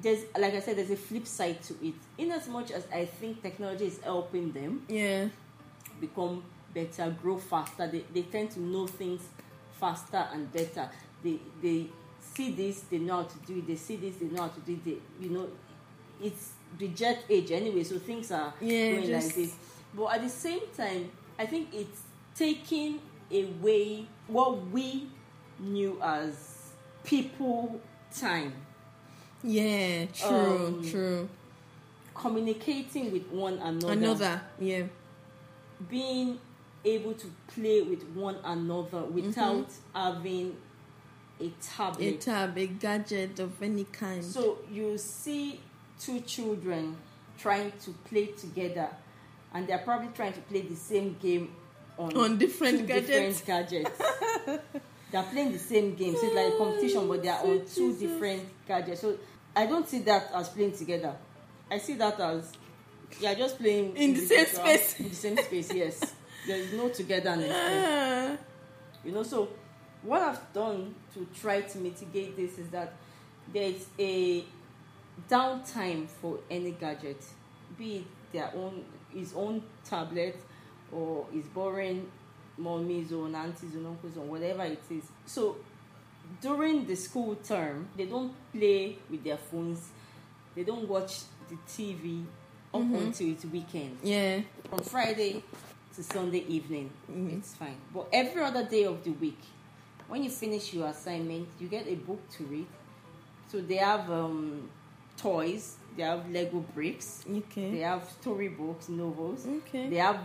there's, 0.00 0.24
like 0.38 0.54
I 0.54 0.60
said, 0.60 0.76
there's 0.76 0.90
a 0.90 0.96
flip 0.96 1.26
side 1.26 1.62
to 1.64 1.74
it. 1.86 1.94
In 2.18 2.32
as 2.32 2.48
much 2.48 2.70
as 2.70 2.86
I 2.92 3.04
think 3.04 3.42
technology 3.42 3.86
is 3.86 4.00
helping 4.00 4.52
them 4.52 4.82
yeah, 4.88 5.28
become 6.00 6.42
better, 6.74 7.14
grow 7.22 7.38
faster, 7.38 7.86
they, 7.86 8.04
they 8.12 8.22
tend 8.22 8.50
to 8.52 8.60
know 8.60 8.86
things 8.86 9.22
faster 9.78 10.26
and 10.32 10.52
better. 10.52 10.88
They 11.22 11.38
they 11.62 11.86
see 12.20 12.50
this, 12.52 12.80
they 12.90 12.98
know 12.98 13.16
how 13.18 13.22
to 13.24 13.38
do 13.46 13.58
it. 13.58 13.66
They 13.66 13.76
see 13.76 13.96
this, 13.96 14.16
they 14.16 14.26
know 14.26 14.42
how 14.42 14.48
to 14.48 14.60
do 14.60 14.72
it. 14.72 14.84
They, 14.84 15.24
you 15.24 15.30
know, 15.30 15.48
it's 16.22 16.50
the 16.78 16.88
jet 16.88 17.24
age 17.30 17.52
anyway, 17.52 17.84
so 17.84 17.98
things 17.98 18.30
are 18.32 18.52
Yeah, 18.60 18.90
going 18.90 19.06
just- 19.06 19.26
like 19.28 19.34
this. 19.36 19.54
But 19.96 20.06
at 20.14 20.22
the 20.22 20.28
same 20.28 20.62
time, 20.76 21.10
I 21.38 21.46
think 21.46 21.68
it's 21.72 22.00
taking 22.34 22.98
away 23.30 24.06
what 24.26 24.66
we 24.70 25.06
knew 25.60 26.00
as 26.02 26.72
people 27.04 27.80
time 28.16 28.52
yeah. 29.44 30.06
True, 30.06 30.66
Um, 30.66 30.88
true. 30.90 31.28
communicating 32.14 33.12
with 33.12 33.26
one 33.28 33.58
another, 33.58 33.92
Another, 33.92 34.40
yeah, 34.58 34.82
being 35.88 36.38
able 36.84 37.14
to 37.14 37.26
play 37.48 37.82
with 37.82 38.02
one 38.14 38.36
another 38.44 39.02
without 39.04 39.68
having 39.94 40.56
a 41.40 41.46
a 41.46 41.50
tablet. 41.60 42.20
tab, 42.20 42.56
a 42.56 42.66
gadget 42.66 43.38
of 43.40 43.60
any 43.62 43.84
kind. 43.84 44.24
so 44.24 44.58
you 44.70 44.96
see 44.96 45.60
two 46.00 46.20
children 46.20 46.96
trying 47.38 47.72
to 47.84 47.90
play 48.08 48.26
together, 48.26 48.88
and 49.52 49.66
they're 49.66 49.78
probably 49.78 50.08
trying 50.14 50.32
to 50.32 50.40
play 50.42 50.60
the 50.62 50.76
same 50.76 51.16
game 51.20 51.50
on, 51.98 52.16
On 52.16 52.38
different 52.38 52.86
gadgets. 52.86 53.40
different 53.40 53.46
gadgets. 53.46 53.98
they're 55.10 55.22
playing 55.24 55.52
the 55.52 55.58
same 55.58 55.94
game, 55.96 56.14
so 56.14 56.20
it's 56.26 56.34
like 56.34 56.54
a 56.54 56.58
competition, 56.58 57.08
but 57.08 57.22
they're 57.22 57.34
on 57.38 57.58
two 57.66 57.92
Jesus. 57.92 57.98
different 58.00 58.42
gadgets. 58.68 59.00
So 59.00 59.16
I 59.56 59.66
don't 59.66 59.88
see 59.88 60.00
that 60.00 60.30
as 60.34 60.48
playing 60.48 60.72
together. 60.72 61.14
I 61.70 61.78
see 61.78 61.94
that 61.94 62.18
as 62.20 62.52
you're 63.20 63.34
just 63.34 63.58
playing 63.58 63.96
In 63.96 64.14
the 64.14 64.20
same 64.20 64.46
space. 64.46 65.00
In 65.00 65.08
the 65.08 65.14
same 65.14 65.36
space, 65.38 65.72
yes. 65.72 66.14
There 66.46 66.58
is 66.58 66.72
no 66.74 66.90
togetherness. 66.90 67.48
there. 67.48 68.38
Ah, 68.38 68.44
You 69.04 69.12
know, 69.12 69.22
so 69.22 69.48
what 70.02 70.20
I've 70.20 70.52
done 70.52 70.94
to 71.14 71.26
try 71.40 71.62
to 71.62 71.78
mitigate 71.78 72.36
this 72.36 72.58
is 72.58 72.68
that 72.68 72.92
there's 73.52 73.86
a 73.98 74.44
downtime 75.30 76.06
for 76.08 76.40
any 76.50 76.72
gadget, 76.72 77.22
be 77.78 77.96
it 77.98 78.04
their 78.32 78.50
own 78.54 78.84
his 79.12 79.32
own 79.34 79.62
tablet 79.84 80.36
or 80.92 81.24
is 81.32 81.46
borrowing 81.46 82.10
mommy's 82.58 83.12
or 83.12 83.26
aunties 83.28 83.74
or 83.76 83.86
uncles 83.86 84.16
or 84.16 84.24
whatever 84.24 84.64
it 84.64 84.82
is. 84.90 85.04
So 85.24 85.56
during 86.40 86.86
the 86.86 86.94
school 86.96 87.36
term, 87.36 87.88
they 87.96 88.06
don't 88.06 88.32
play 88.52 88.98
with 89.10 89.24
their 89.24 89.36
phones, 89.38 89.88
they 90.54 90.64
don't 90.64 90.88
watch 90.88 91.20
the 91.48 91.56
TV 91.68 92.24
up 92.72 92.80
until 92.82 93.30
it's 93.30 93.44
weekend. 93.44 93.98
Yeah. 94.02 94.40
From 94.68 94.80
Friday 94.80 95.42
to 95.94 96.02
Sunday 96.02 96.44
evening, 96.48 96.90
Mhm. 97.10 97.38
it's 97.38 97.54
fine. 97.54 97.76
But 97.92 98.08
every 98.12 98.42
other 98.42 98.64
day 98.64 98.84
of 98.84 99.02
the 99.04 99.10
week, 99.12 99.38
when 100.08 100.24
you 100.24 100.30
finish 100.30 100.74
your 100.74 100.88
assignment, 100.88 101.48
you 101.60 101.68
get 101.68 101.86
a 101.86 101.94
book 101.94 102.20
to 102.36 102.44
read. 102.44 102.66
So 103.48 103.60
they 103.60 103.76
have 103.76 104.10
um, 104.10 104.68
toys, 105.16 105.76
they 105.96 106.02
have 106.02 106.28
Lego 106.30 106.60
bricks, 106.74 107.24
okay. 107.30 107.70
they 107.70 107.78
have 107.80 108.08
storybooks, 108.20 108.88
novels, 108.88 109.46
Okay. 109.46 109.88
they 109.88 109.96
have 109.96 110.18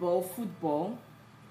ball, 0.00 0.22
football 0.22 0.98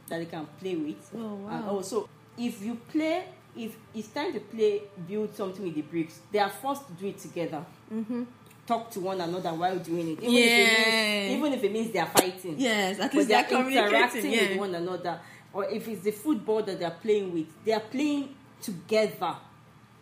that 0.08 0.20
they 0.20 0.26
can 0.26 0.46
play 0.60 0.76
with. 0.76 1.10
Oh 1.16 1.20
And 1.50 1.64
wow. 1.66 1.70
also, 1.70 2.10
if 2.38 2.62
you 2.62 2.76
play, 2.76 3.24
if 3.58 3.76
it's 3.94 4.08
time 4.10 4.34
to 4.34 4.40
play, 4.40 4.84
build 5.08 5.36
something 5.36 5.64
with 5.64 5.76
the 5.76 5.82
bricks, 5.82 6.20
they 6.32 6.40
are 6.40 6.50
forced 6.50 6.88
to 6.88 6.94
do 6.94 7.08
it 7.08 7.18
together. 7.18 7.66
Mm-hmm. 7.94 8.24
Talk 8.66 8.92
to 8.92 9.00
one 9.00 9.22
another 9.22 9.54
while 9.54 9.80
doing 9.80 10.10
it. 10.12 10.24
Even, 10.24 10.36
if, 10.36 10.52
it 10.52 11.30
means, 11.30 11.38
even 11.38 11.54
if 11.54 11.64
it 11.64 11.72
means 11.72 11.92
they 11.92 12.00
are 12.00 12.08
fighting. 12.08 12.56
Yes, 12.58 13.00
at 13.00 13.14
least 13.14 13.30
they 13.30 13.36
are 13.36 13.70
interacting 13.70 14.32
with 14.32 14.58
one 14.58 14.76
another. 14.76 15.20
Or 15.54 15.66
if 15.66 15.88
it's 15.88 16.04
the 16.04 16.12
football 16.12 16.62
that 16.64 16.78
they 16.78 16.86
are 16.86 16.92
playing 16.92 17.34
with, 17.34 17.48
they 17.64 17.72
are 17.72 17.80
playing 17.80 18.36
together, 18.62 19.36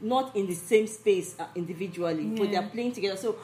not 0.02 0.36
in 0.36 0.48
the 0.48 0.56
same 0.56 0.88
space 0.88 1.36
uh, 1.40 1.46
individually, 1.56 2.26
but 2.26 2.50
they 2.50 2.58
are 2.58 2.68
playing 2.68 2.92
together. 2.94 3.18
So 3.18 3.36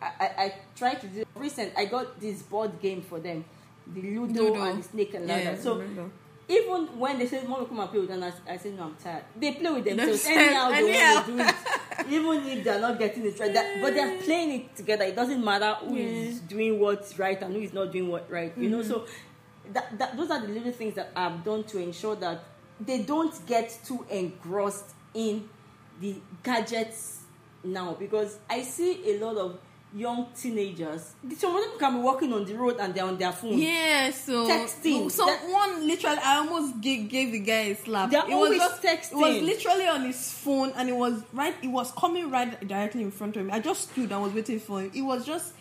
I, 0.00 0.12
I, 0.18 0.44
I 0.44 0.54
try 0.74 0.94
to 0.94 1.06
do. 1.06 1.24
Recent, 1.34 1.72
I 1.76 1.84
got 1.84 2.18
this 2.18 2.42
board 2.42 2.80
game 2.80 3.02
for 3.02 3.20
them, 3.20 3.44
the 3.86 4.00
Ludo, 4.02 4.44
Ludo. 4.44 4.62
and 4.62 4.82
the 4.82 4.88
Snake 4.88 5.14
and 5.14 5.26
Ladder. 5.26 5.42
Yeah, 5.42 5.56
so 5.56 5.76
remember. 5.78 6.10
Even 6.50 6.98
when 6.98 7.18
they 7.18 7.26
say, 7.26 7.42
"Mom, 7.46 7.64
come 7.66 7.80
and 7.80 7.90
play 7.90 8.00
with," 8.00 8.10
and 8.10 8.24
I, 8.24 8.56
say, 8.56 8.70
"No, 8.72 8.84
I'm 8.84 8.96
tired." 8.96 9.24
They 9.36 9.52
play 9.52 9.70
with 9.70 9.84
themselves 9.84 10.26
anyhow 10.26 10.70
they 10.70 10.82
want 10.84 11.26
to 11.26 11.32
do 11.32 11.38
it, 11.38 11.54
even 12.10 12.46
if 12.58 12.64
they're 12.64 12.80
not 12.80 12.98
getting 12.98 13.24
it 13.26 13.38
right. 13.38 13.52
That, 13.54 13.80
but 13.80 13.94
they're 13.94 14.16
playing 14.18 14.50
it 14.60 14.76
together. 14.76 15.04
It 15.04 15.14
doesn't 15.14 15.44
matter 15.44 15.74
who 15.84 15.94
is 15.96 16.34
Yeah. 16.40 16.48
doing 16.48 16.80
what's 16.80 17.18
right 17.18 17.40
and 17.40 17.54
who 17.54 17.60
is 17.60 17.72
not 17.72 17.92
doing 17.92 18.08
what 18.10 18.30
right. 18.30 18.52
You 18.58 18.68
know, 18.68 18.78
Mm-hmm. 18.80 18.88
so 18.90 19.06
that, 19.72 19.96
that 19.98 20.16
those 20.16 20.30
are 20.30 20.40
the 20.40 20.48
little 20.48 20.72
things 20.72 20.94
that 20.96 21.12
I've 21.14 21.44
done 21.44 21.62
to 21.64 21.78
ensure 21.78 22.16
that 22.16 22.42
they 22.80 23.02
don't 23.02 23.34
get 23.46 23.78
too 23.86 24.04
engrossed 24.10 24.90
in 25.14 25.48
the 26.00 26.16
gadgets 26.42 27.20
now 27.62 27.92
because 27.94 28.38
I 28.48 28.62
see 28.62 29.14
a 29.14 29.24
lot 29.24 29.36
of 29.36 29.60
young 29.94 30.28
teenagers. 30.40 31.14
Some 31.36 31.56
of 31.56 31.62
them 31.62 31.78
can 31.78 31.96
be 31.96 32.00
walking 32.00 32.32
on 32.32 32.44
the 32.44 32.54
road 32.54 32.76
and 32.78 32.94
they're 32.94 33.04
on 33.04 33.18
their 33.18 33.32
phone. 33.32 33.58
Yeah, 33.58 34.10
so 34.10 34.46
Texting. 34.48 35.10
So 35.10 35.26
That- 35.26 35.48
one 35.48 35.86
literally, 35.86 36.18
I 36.18 36.36
almost 36.36 36.80
gave, 36.80 37.08
gave 37.08 37.32
the 37.32 37.40
guy 37.40 37.60
a 37.72 37.74
slap. 37.76 38.10
They're 38.10 38.26
it 38.28 38.32
always 38.32 38.58
was 38.58 38.80
just, 38.80 38.82
texting. 38.82 39.12
It 39.12 39.16
was 39.16 39.42
literally 39.42 39.86
on 39.88 40.04
his 40.04 40.32
phone, 40.32 40.72
and 40.76 40.88
it 40.88 40.96
was 40.96 41.22
right. 41.32 41.54
It 41.62 41.68
was 41.68 41.90
coming 41.92 42.30
right 42.30 42.66
directly 42.66 43.02
in 43.02 43.10
front 43.10 43.36
of 43.36 43.46
me. 43.46 43.52
I 43.52 43.58
just 43.60 43.90
stood 43.90 44.12
and 44.12 44.22
was 44.22 44.32
waiting 44.32 44.60
for 44.60 44.80
him. 44.80 44.90
It 44.94 45.02
was 45.02 45.26
just 45.26 45.54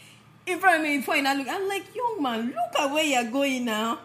in 0.46 0.60
front 0.60 0.78
of 0.78 0.84
me. 0.84 0.98
Before 0.98 1.16
I 1.16 1.34
look, 1.34 1.48
I'm 1.50 1.68
like, 1.68 1.96
young 1.96 2.22
man, 2.22 2.48
look 2.48 2.80
at 2.80 2.92
where 2.94 3.04
you're 3.04 3.32
going 3.32 3.66
now. 3.66 4.00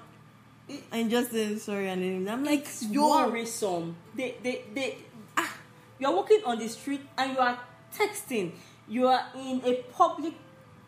And 0.90 1.10
just 1.10 1.30
said 1.30 1.60
sorry, 1.60 1.90
and 1.90 2.28
I'm 2.30 2.42
like, 2.42 2.60
it's 2.60 2.84
yo, 2.84 3.26
worrisome. 3.26 3.96
They, 4.16 4.36
they, 4.42 4.62
they, 4.74 4.96
ah, 5.36 5.54
you 5.98 6.06
are 6.06 6.14
walking 6.14 6.40
on 6.46 6.58
the 6.58 6.68
street 6.68 7.02
and 7.18 7.32
you 7.32 7.38
are 7.38 7.58
texting. 7.94 8.52
You 8.88 9.08
are 9.08 9.24
in 9.36 9.62
a 9.64 9.74
public 9.92 10.34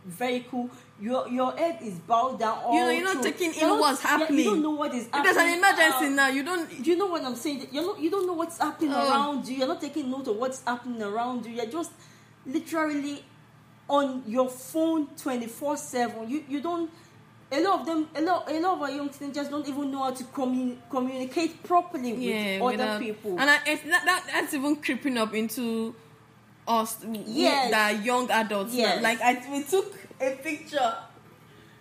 vehicle. 0.04 0.70
Your 1.00 1.28
your 1.28 1.52
head 1.56 1.78
is 1.82 1.94
bowed 1.94 2.38
down. 2.38 2.58
All 2.64 2.74
You 2.74 2.80
know, 2.80 2.90
you're 2.90 3.04
not 3.04 3.22
through. 3.22 3.32
taking 3.32 3.52
in 3.54 3.68
what's 3.78 4.02
yeah, 4.04 4.28
You 4.30 4.44
don't 4.44 4.62
know 4.62 4.70
what 4.70 4.94
is 4.94 5.06
happening. 5.12 5.22
there's 5.24 5.36
an 5.36 5.58
emergency 5.58 6.06
Uh, 6.06 6.10
now, 6.10 6.28
you 6.28 6.42
don't. 6.42 6.82
do 6.82 6.90
you 6.90 6.96
know 6.96 7.06
what 7.06 7.22
I'm 7.24 7.36
saying? 7.36 7.68
You're 7.72 7.84
not, 7.84 8.00
you 8.00 8.10
don't 8.10 8.26
know 8.26 8.32
what's 8.34 8.58
happening 8.58 8.92
Oh. 8.94 9.08
around 9.10 9.46
you. 9.48 9.56
You're 9.56 9.68
not 9.68 9.80
taking 9.80 10.10
note 10.10 10.26
of 10.28 10.36
what's 10.36 10.62
happening 10.62 11.02
around 11.02 11.44
you. 11.46 11.52
You're 11.52 11.66
just 11.66 11.92
literally 12.46 13.22
on 13.88 14.22
your 14.26 14.48
phone 14.48 15.06
24 15.16 15.76
7. 15.76 16.28
You 16.30 16.44
you 16.48 16.60
don't. 16.60 16.90
A 17.52 17.60
lot 17.62 17.80
of 17.80 17.86
them, 17.86 18.08
a 18.16 18.20
lot, 18.22 18.50
a 18.50 18.58
lot 18.58 18.72
of 18.74 18.82
our 18.82 18.90
young 18.90 19.08
teenagers 19.08 19.48
don't 19.48 19.68
even 19.68 19.92
know 19.92 20.02
how 20.02 20.10
to 20.10 20.24
commun- 20.24 20.80
communicate 20.90 21.62
properly 21.62 22.12
with 22.12 22.20
yeah, 22.22 22.58
other 22.60 22.64
without- 22.72 23.00
people. 23.00 23.38
And 23.38 23.48
I, 23.48 23.58
that 23.64 24.24
that's 24.32 24.52
even 24.54 24.76
creeping 24.76 25.16
up 25.16 25.32
into 25.32 25.94
us, 26.68 26.96
Yes. 27.04 27.70
that 27.70 28.04
young 28.04 28.30
adults. 28.30 28.74
Yes. 28.74 29.02
Like 29.02 29.20
I, 29.20 29.42
we 29.50 29.62
took 29.62 29.94
a 30.20 30.30
picture 30.36 30.94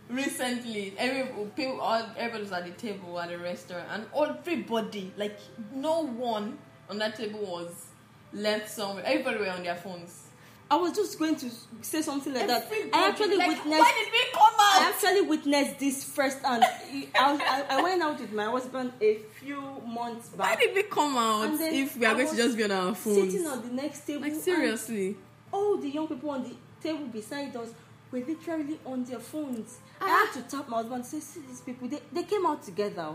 recently. 0.09 0.93
Every 0.97 1.23
people, 1.55 1.81
all 1.81 2.05
everybody 2.17 2.43
was 2.43 2.51
at 2.51 2.65
the 2.65 2.71
table 2.71 3.19
at 3.19 3.29
the 3.29 3.37
restaurant, 3.37 3.85
and 3.91 4.05
everybody, 4.15 5.11
like 5.17 5.39
no 5.73 6.05
one 6.05 6.57
on 6.89 6.97
that 6.99 7.15
table 7.15 7.39
was 7.39 7.87
left 8.33 8.69
somewhere. 8.69 9.03
Everybody 9.05 9.39
were 9.39 9.49
on 9.49 9.63
their 9.63 9.75
phones. 9.75 10.24
I 10.69 10.77
was 10.77 10.93
just 10.93 11.19
going 11.19 11.35
to 11.35 11.49
say 11.83 12.01
something 12.01 12.33
like 12.33 12.47
that. 12.47 12.67
I 12.91 13.09
actually 13.09 13.37
like, 13.37 13.49
witnessed. 13.49 13.79
Why 13.79 13.93
did 14.03 14.11
we 14.11 14.31
come 14.33 14.53
out? 14.59 14.81
I 14.81 14.91
actually 14.93 15.21
witnessed 15.21 15.79
this 15.79 16.03
first, 16.03 16.39
and 16.43 16.63
I, 16.63 17.07
I, 17.15 17.65
I 17.69 17.81
went 17.83 18.01
out 18.01 18.19
with 18.19 18.33
my 18.33 18.45
husband 18.45 18.91
a 18.99 19.19
few 19.39 19.61
months 19.85 20.29
back. 20.29 20.49
Why 20.49 20.65
did 20.65 20.73
we 20.75 20.83
come 20.83 21.15
out 21.17 21.51
if 21.61 21.95
we 21.97 22.05
are 22.07 22.15
I 22.15 22.17
going 22.23 22.29
to 22.29 22.35
just 22.35 22.57
be 22.57 22.63
on 22.63 22.71
our 22.71 22.95
phones? 22.95 23.31
Sitting 23.33 23.47
on 23.47 23.61
the 23.61 23.73
next 23.73 24.07
table, 24.07 24.21
Like 24.23 24.33
seriously. 24.33 25.15
all 25.51 25.77
the 25.77 25.87
young 25.89 26.07
people 26.07 26.31
on 26.31 26.43
the 26.43 26.55
table 26.81 27.05
beside 27.07 27.55
us 27.55 27.69
were 28.11 28.19
literally 28.19 28.79
on 28.87 29.03
their 29.03 29.19
phones. 29.19 29.77
I 30.01 30.05
Ah. 30.05 30.31
had 30.33 30.41
to 30.43 30.49
tap 30.57 30.67
my 30.67 30.77
husband 30.77 30.95
and 31.01 31.05
say, 31.05 31.19
"See 31.19 31.41
these 31.47 31.61
people? 31.61 31.87
They, 31.87 32.01
they 32.11 32.23
came 32.23 32.43
out 32.45 32.63
together, 32.63 33.13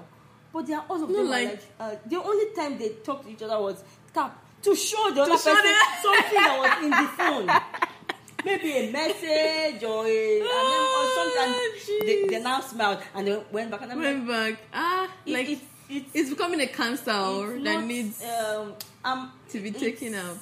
but 0.53 0.67
they 0.69 0.75
are 0.75 0.85
all 0.89 1.03
of 1.03 1.11
No, 1.11 1.17
them 1.17 1.29
like- 1.31 1.49
like 1.49 1.63
uh, 1.81 1.95
the 2.07 2.23
only 2.23 2.55
time 2.55 2.79
they 2.79 2.91
talked 3.05 3.25
to 3.27 3.31
each 3.33 3.43
other 3.43 3.61
was 3.61 3.83
tap 4.15 4.39
to 4.63 4.75
show 4.77 5.11
the 5.15 5.23
other 5.23 5.39
show 5.39 5.55
person 5.55 5.75
something 6.03 6.35
that 6.35 6.59
was 6.61 6.85
in 6.85 6.91
the 6.91 7.09
phone." 7.17 7.49
Maybe 8.45 8.73
a 8.73 8.91
message 8.91 9.83
or 9.85 10.07
a 10.07 10.41
and 10.41 10.49
then, 10.49 10.83
or 10.97 11.15
something. 11.15 11.61
And 12.01 12.09
they, 12.09 12.27
they 12.27 12.43
now 12.43 12.61
smiled 12.61 13.03
and 13.15 13.27
they 13.27 13.43
went 13.53 13.71
back 13.71 13.83
and 13.83 13.93
I'm 13.93 13.99
like, 13.99 14.07
Went 14.07 14.29
back. 14.29 14.61
Ah, 14.73 15.09
it- 15.27 15.33
like 15.33 15.49
it's, 15.51 15.63
it's, 15.91 16.11
it's 16.15 16.31
becoming 16.31 16.61
a 16.63 16.67
cancer 16.67 17.05
that 17.13 17.59
not, 17.59 17.85
needs 17.85 18.25
um, 18.25 18.75
um, 19.05 19.33
to 19.51 19.61
be 19.61 19.71
taken 19.71 20.15
out. 20.15 20.39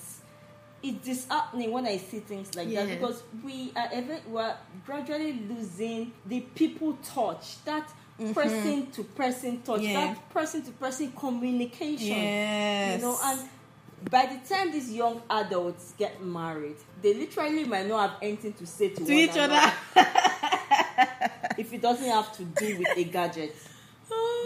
It's 0.80 1.04
disheartening 1.04 1.72
when 1.72 1.86
I 1.88 1.96
see 1.96 2.20
things 2.20 2.54
like 2.54 2.72
that 2.72 2.88
because 2.88 3.24
we 3.42 3.72
are 3.74 3.88
ever 3.92 4.16
we 4.30 4.40
are 4.40 4.56
gradually 4.86 5.32
losing 5.48 6.12
the 6.24 6.38
people 6.54 6.96
touch, 7.04 7.64
that 7.64 7.90
person 8.32 8.86
to 8.92 9.02
person 9.02 9.60
touch, 9.62 9.80
Mm-hmm. 9.80 9.90
Yeah. 9.90 10.06
that 10.14 10.30
person 10.30 10.62
to 10.62 10.70
person 10.70 11.10
communication. 11.16 12.06
Yes. 12.06 13.00
You 13.00 13.06
know, 13.08 13.18
and 13.24 13.40
by 14.10 14.26
the 14.26 14.54
time 14.54 14.72
these 14.72 14.92
young 14.92 15.22
adults 15.30 15.94
get 15.98 16.22
married, 16.22 16.76
they 17.02 17.14
literally 17.14 17.64
might 17.64 17.86
not 17.86 18.10
have 18.10 18.18
anything 18.22 18.52
to 18.54 18.66
say 18.66 18.90
to, 18.90 19.04
to 19.04 19.12
each 19.12 19.36
other. 19.36 19.72
if 21.58 21.72
it 21.72 21.82
doesn't 21.82 22.08
have 22.08 22.36
to 22.36 22.44
do 22.44 22.78
with 22.78 22.88
a 22.96 23.04
gadget. 23.04 23.54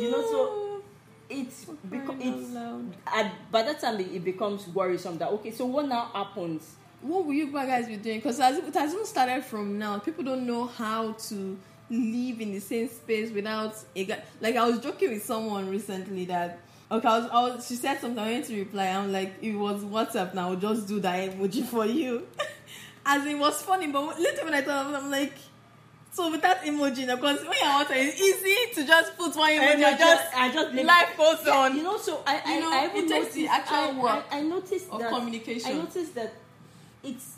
You 0.01 0.11
know, 0.11 0.23
so 0.23 0.83
it's 1.31 1.67
because 1.89 2.17
it's 2.21 2.57
at, 3.07 3.51
by 3.51 3.63
that 3.63 3.81
time 3.81 4.01
it, 4.01 4.13
it 4.13 4.25
becomes 4.25 4.67
worrisome 4.69 5.19
that 5.19 5.29
okay, 5.29 5.51
so 5.51 5.67
what 5.67 5.87
now 5.87 6.11
happens? 6.13 6.77
what 7.03 7.27
will 7.27 7.35
you 7.35 7.51
guys 7.53 7.89
be 7.89 7.97
doing? 7.97 8.19
Because 8.19 8.39
it 8.39 8.75
has 8.75 8.93
even 8.93 9.05
started 9.05 9.45
from 9.45 9.79
now. 9.79 9.99
People 9.99 10.25
don't 10.25 10.47
know 10.47 10.67
how 10.67 11.13
to 11.13 11.59
live 11.91 12.41
in 12.41 12.53
the 12.53 12.61
same 12.61 12.89
space 12.89 13.31
without 13.31 13.75
a 13.95 14.05
guy. 14.05 14.23
Like 14.41 14.57
I 14.57 14.67
was 14.67 14.79
joking 14.79 15.11
with 15.11 15.25
someone 15.25 15.69
recently 15.69 16.25
that 16.27 16.61
okay, 16.93 17.09
I 17.09 17.19
was, 17.19 17.31
I 17.31 17.43
was 17.49 17.67
she 17.67 17.75
said 17.77 18.01
something. 18.01 18.19
I 18.19 18.31
went 18.33 18.45
to 18.47 18.59
reply. 18.59 18.87
I'm 18.87 19.13
like, 19.13 19.35
it 19.43 19.55
was 19.55 19.83
WhatsApp 19.85 20.35
now. 20.35 20.51
I'll 20.51 20.57
just 20.57 20.87
do 20.87 21.01
that 21.01 21.31
emoji 21.33 21.65
for 21.65 21.87
you. 21.87 22.27
As 23.07 23.27
it 23.27 23.37
was 23.37 23.61
funny, 23.63 23.89
but 23.89 24.19
later 24.21 24.45
when 24.45 24.55
I 24.55 24.63
thought 24.63 24.87
of 24.87 24.93
it, 24.93 24.97
I'm 24.97 25.11
like. 25.11 25.33
So 26.15 26.31
with 26.31 26.43
that 26.43 26.63
emoji, 26.63 27.07
now, 27.07 27.17
because 27.17 27.41
when 27.41 27.55
you're 27.59 27.71
outside, 27.71 27.97
it's 27.97 28.21
easy 28.21 28.75
to 28.75 28.87
just 28.87 29.17
put 29.17 29.35
one 29.35 29.51
emoji 29.51 29.73
And 29.73 29.83
and 29.85 29.99
just 29.99 30.35
I 30.37 30.53
just 30.53 30.75
live 30.75 30.87
post 31.17 31.43
Yeah, 31.47 31.57
on. 31.57 31.75
You 31.77 31.83
know, 31.85 31.97
so 31.97 32.23
I 32.27 32.43
I, 32.45 32.55
You 32.55 32.61
know, 32.61 32.71
I 32.71 32.85
even 32.85 33.09
takes 33.09 33.35
the 33.35 33.47
noticed- 33.47 33.71
actual 33.71 33.77
I, 33.77 34.03
work 34.03 34.25
I, 34.31 34.39
I 34.39 34.43
noticed 34.43 34.91
of 34.91 35.01
that 35.01 35.09
communication. 35.11 35.71
I 35.71 35.73
noticed 35.73 36.15
that 36.17 36.35
it's 37.03 37.37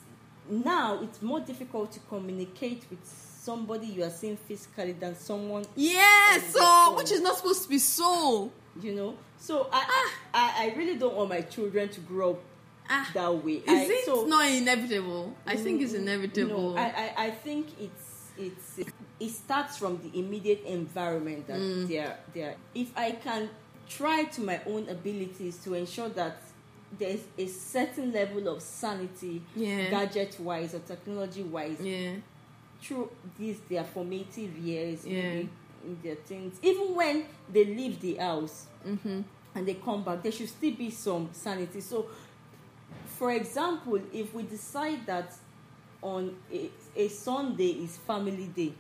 now 0.51 0.99
it's 1.05 1.23
more 1.23 1.39
difficult 1.39 1.93
to 1.93 2.01
communicate 2.09 2.85
with 2.91 2.99
somebody 3.05 3.87
you 3.87 4.03
are 4.03 4.11
seeing 4.11 4.37
physically 4.37 4.91
than 4.93 5.15
someone 5.15 5.65
Yeah, 5.77 6.39
so 6.41 6.97
which 6.97 7.13
is 7.13 7.21
not 7.21 7.37
supposed 7.37 7.63
to 7.63 7.69
be 7.69 7.79
so. 7.79 8.51
you 8.83 8.93
know. 8.97 9.15
So 9.45 9.69
I 9.71 10.11
I, 10.33 10.53
I 10.73 10.75
really 10.75 10.97
don't 10.97 11.15
want 11.15 11.29
my 11.29 11.43
children 11.43 11.91
to 11.91 12.01
grow 12.01 12.31
up 12.31 12.41
Ah, 12.89 13.11
that 13.15 13.45
way. 13.45 13.55
is 13.55 13.69
I, 13.69 13.87
it 13.91 14.05
so, 14.07 14.27
not 14.27 14.47
inevitable? 14.47 15.35
I 15.47 15.57
think 15.57 15.83
it's 15.83 15.93
Mm, 15.93 16.01
inevitable. 16.01 16.75
No, 16.75 16.77
I, 16.79 17.13
I, 17.17 17.25
I 17.27 17.31
think 17.31 17.67
it's 17.79 18.31
it's 18.39 18.89
it 19.21 19.31
starts 19.31 19.77
from 19.77 20.01
the 20.03 20.19
immediate 20.19 20.63
environment 20.65 21.47
that 21.49 21.61
Mm. 21.61 21.89
they're 21.89 22.17
they're. 22.35 22.57
If 22.75 22.97
I 22.97 23.13
can 23.13 23.51
try 23.89 24.25
to 24.25 24.41
my 24.41 24.61
own 24.67 24.89
abilities 24.89 25.59
to 25.65 25.75
ensure 25.75 26.09
that 26.11 26.37
there's 26.99 27.21
a 27.37 27.47
certain 27.47 28.13
level 28.13 28.49
of 28.49 28.63
sanity, 28.63 29.43
Yeah. 29.55 29.91
gadget 29.91 30.41
wise 30.41 30.75
or 30.75 30.81
technology 30.81 31.43
wise, 31.43 31.81
yeah, 31.83 32.13
through 32.81 33.11
these 33.39 33.61
their 33.69 33.85
formative 33.85 34.57
years, 34.57 35.05
Yeah. 35.07 35.21
in 35.85 35.99
their 36.03 36.17
teens, 36.17 36.59
even 36.63 36.95
when 36.95 37.27
they 37.53 37.65
leave 37.67 38.01
the 38.01 38.15
house 38.17 38.67
Mm-hmm. 38.87 39.23
And 39.55 39.67
they 39.67 39.75
come 39.75 40.03
back, 40.03 40.23
there 40.23 40.33
should 40.33 40.49
still 40.49 40.73
be 40.75 40.91
some 40.91 41.29
sanity. 41.33 41.81
So, 41.81 42.07
for 43.07 43.31
example, 43.33 44.01
if 44.13 44.35
we 44.35 44.43
decide 44.43 45.07
that 45.07 45.33
on 46.03 46.35
a, 46.53 46.71
a 46.97 47.09
Sunday 47.09 47.71
is 47.85 47.97
family 47.99 48.47
day, 48.55 48.73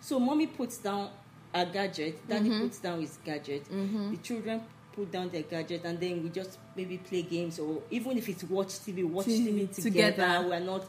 so 0.00 0.18
mommy 0.18 0.46
puts 0.46 0.78
down 0.78 1.10
a 1.54 1.66
gadget, 1.66 2.26
daddy 2.28 2.48
Mhm. 2.48 2.60
puts 2.62 2.78
down 2.78 3.00
his 3.00 3.18
gadget, 3.24 3.64
Mm-hmm. 3.68 4.10
the 4.12 4.16
children 4.18 4.62
put 4.94 5.10
down 5.10 5.28
their 5.30 5.42
gadget, 5.42 5.82
and 5.84 5.98
then 6.00 6.22
we 6.22 6.28
just 6.30 6.58
maybe 6.76 6.98
play 6.98 7.22
games, 7.22 7.58
or 7.58 7.82
even 7.90 8.16
if 8.16 8.28
it's 8.28 8.44
watch 8.44 8.68
TV, 8.68 9.04
watch 9.04 9.26
TV, 9.26 9.66
TV 9.68 9.74
together. 9.74 10.12
together. 10.12 10.48
We're 10.48 10.60
not 10.60 10.84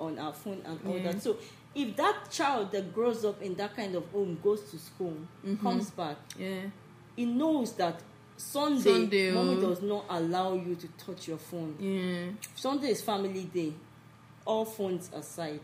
on 0.00 0.18
our 0.18 0.32
phone 0.32 0.62
and 0.64 0.78
all 0.86 0.96
Yeah. 0.96 1.12
that. 1.12 1.22
So, 1.22 1.36
if 1.74 1.96
that 1.96 2.30
child 2.30 2.72
that 2.72 2.94
grows 2.94 3.24
up 3.24 3.42
in 3.42 3.54
that 3.56 3.74
kind 3.76 3.94
of 3.94 4.06
home 4.10 4.38
goes 4.42 4.70
to 4.70 4.78
school, 4.78 5.16
Mhm. 5.44 5.60
comes 5.60 5.90
back, 5.90 6.16
Yeah. 6.38 6.62
he 7.16 7.24
knows 7.26 7.72
that 7.74 8.00
Sunday, 8.38 8.82
Sunday, 8.92 9.30
oh. 9.32 9.34
mommy 9.34 9.56
oh. 9.56 9.68
does 9.68 9.82
not 9.82 10.04
allow 10.08 10.54
you 10.54 10.76
to 10.76 10.86
touch 11.04 11.26
your 11.28 11.38
phone. 11.38 11.74
Yeah. 11.80 12.46
Sunday 12.54 12.90
is 12.90 13.02
family 13.02 13.44
day, 13.44 13.72
all 14.46 14.64
phones 14.64 15.10
aside. 15.12 15.60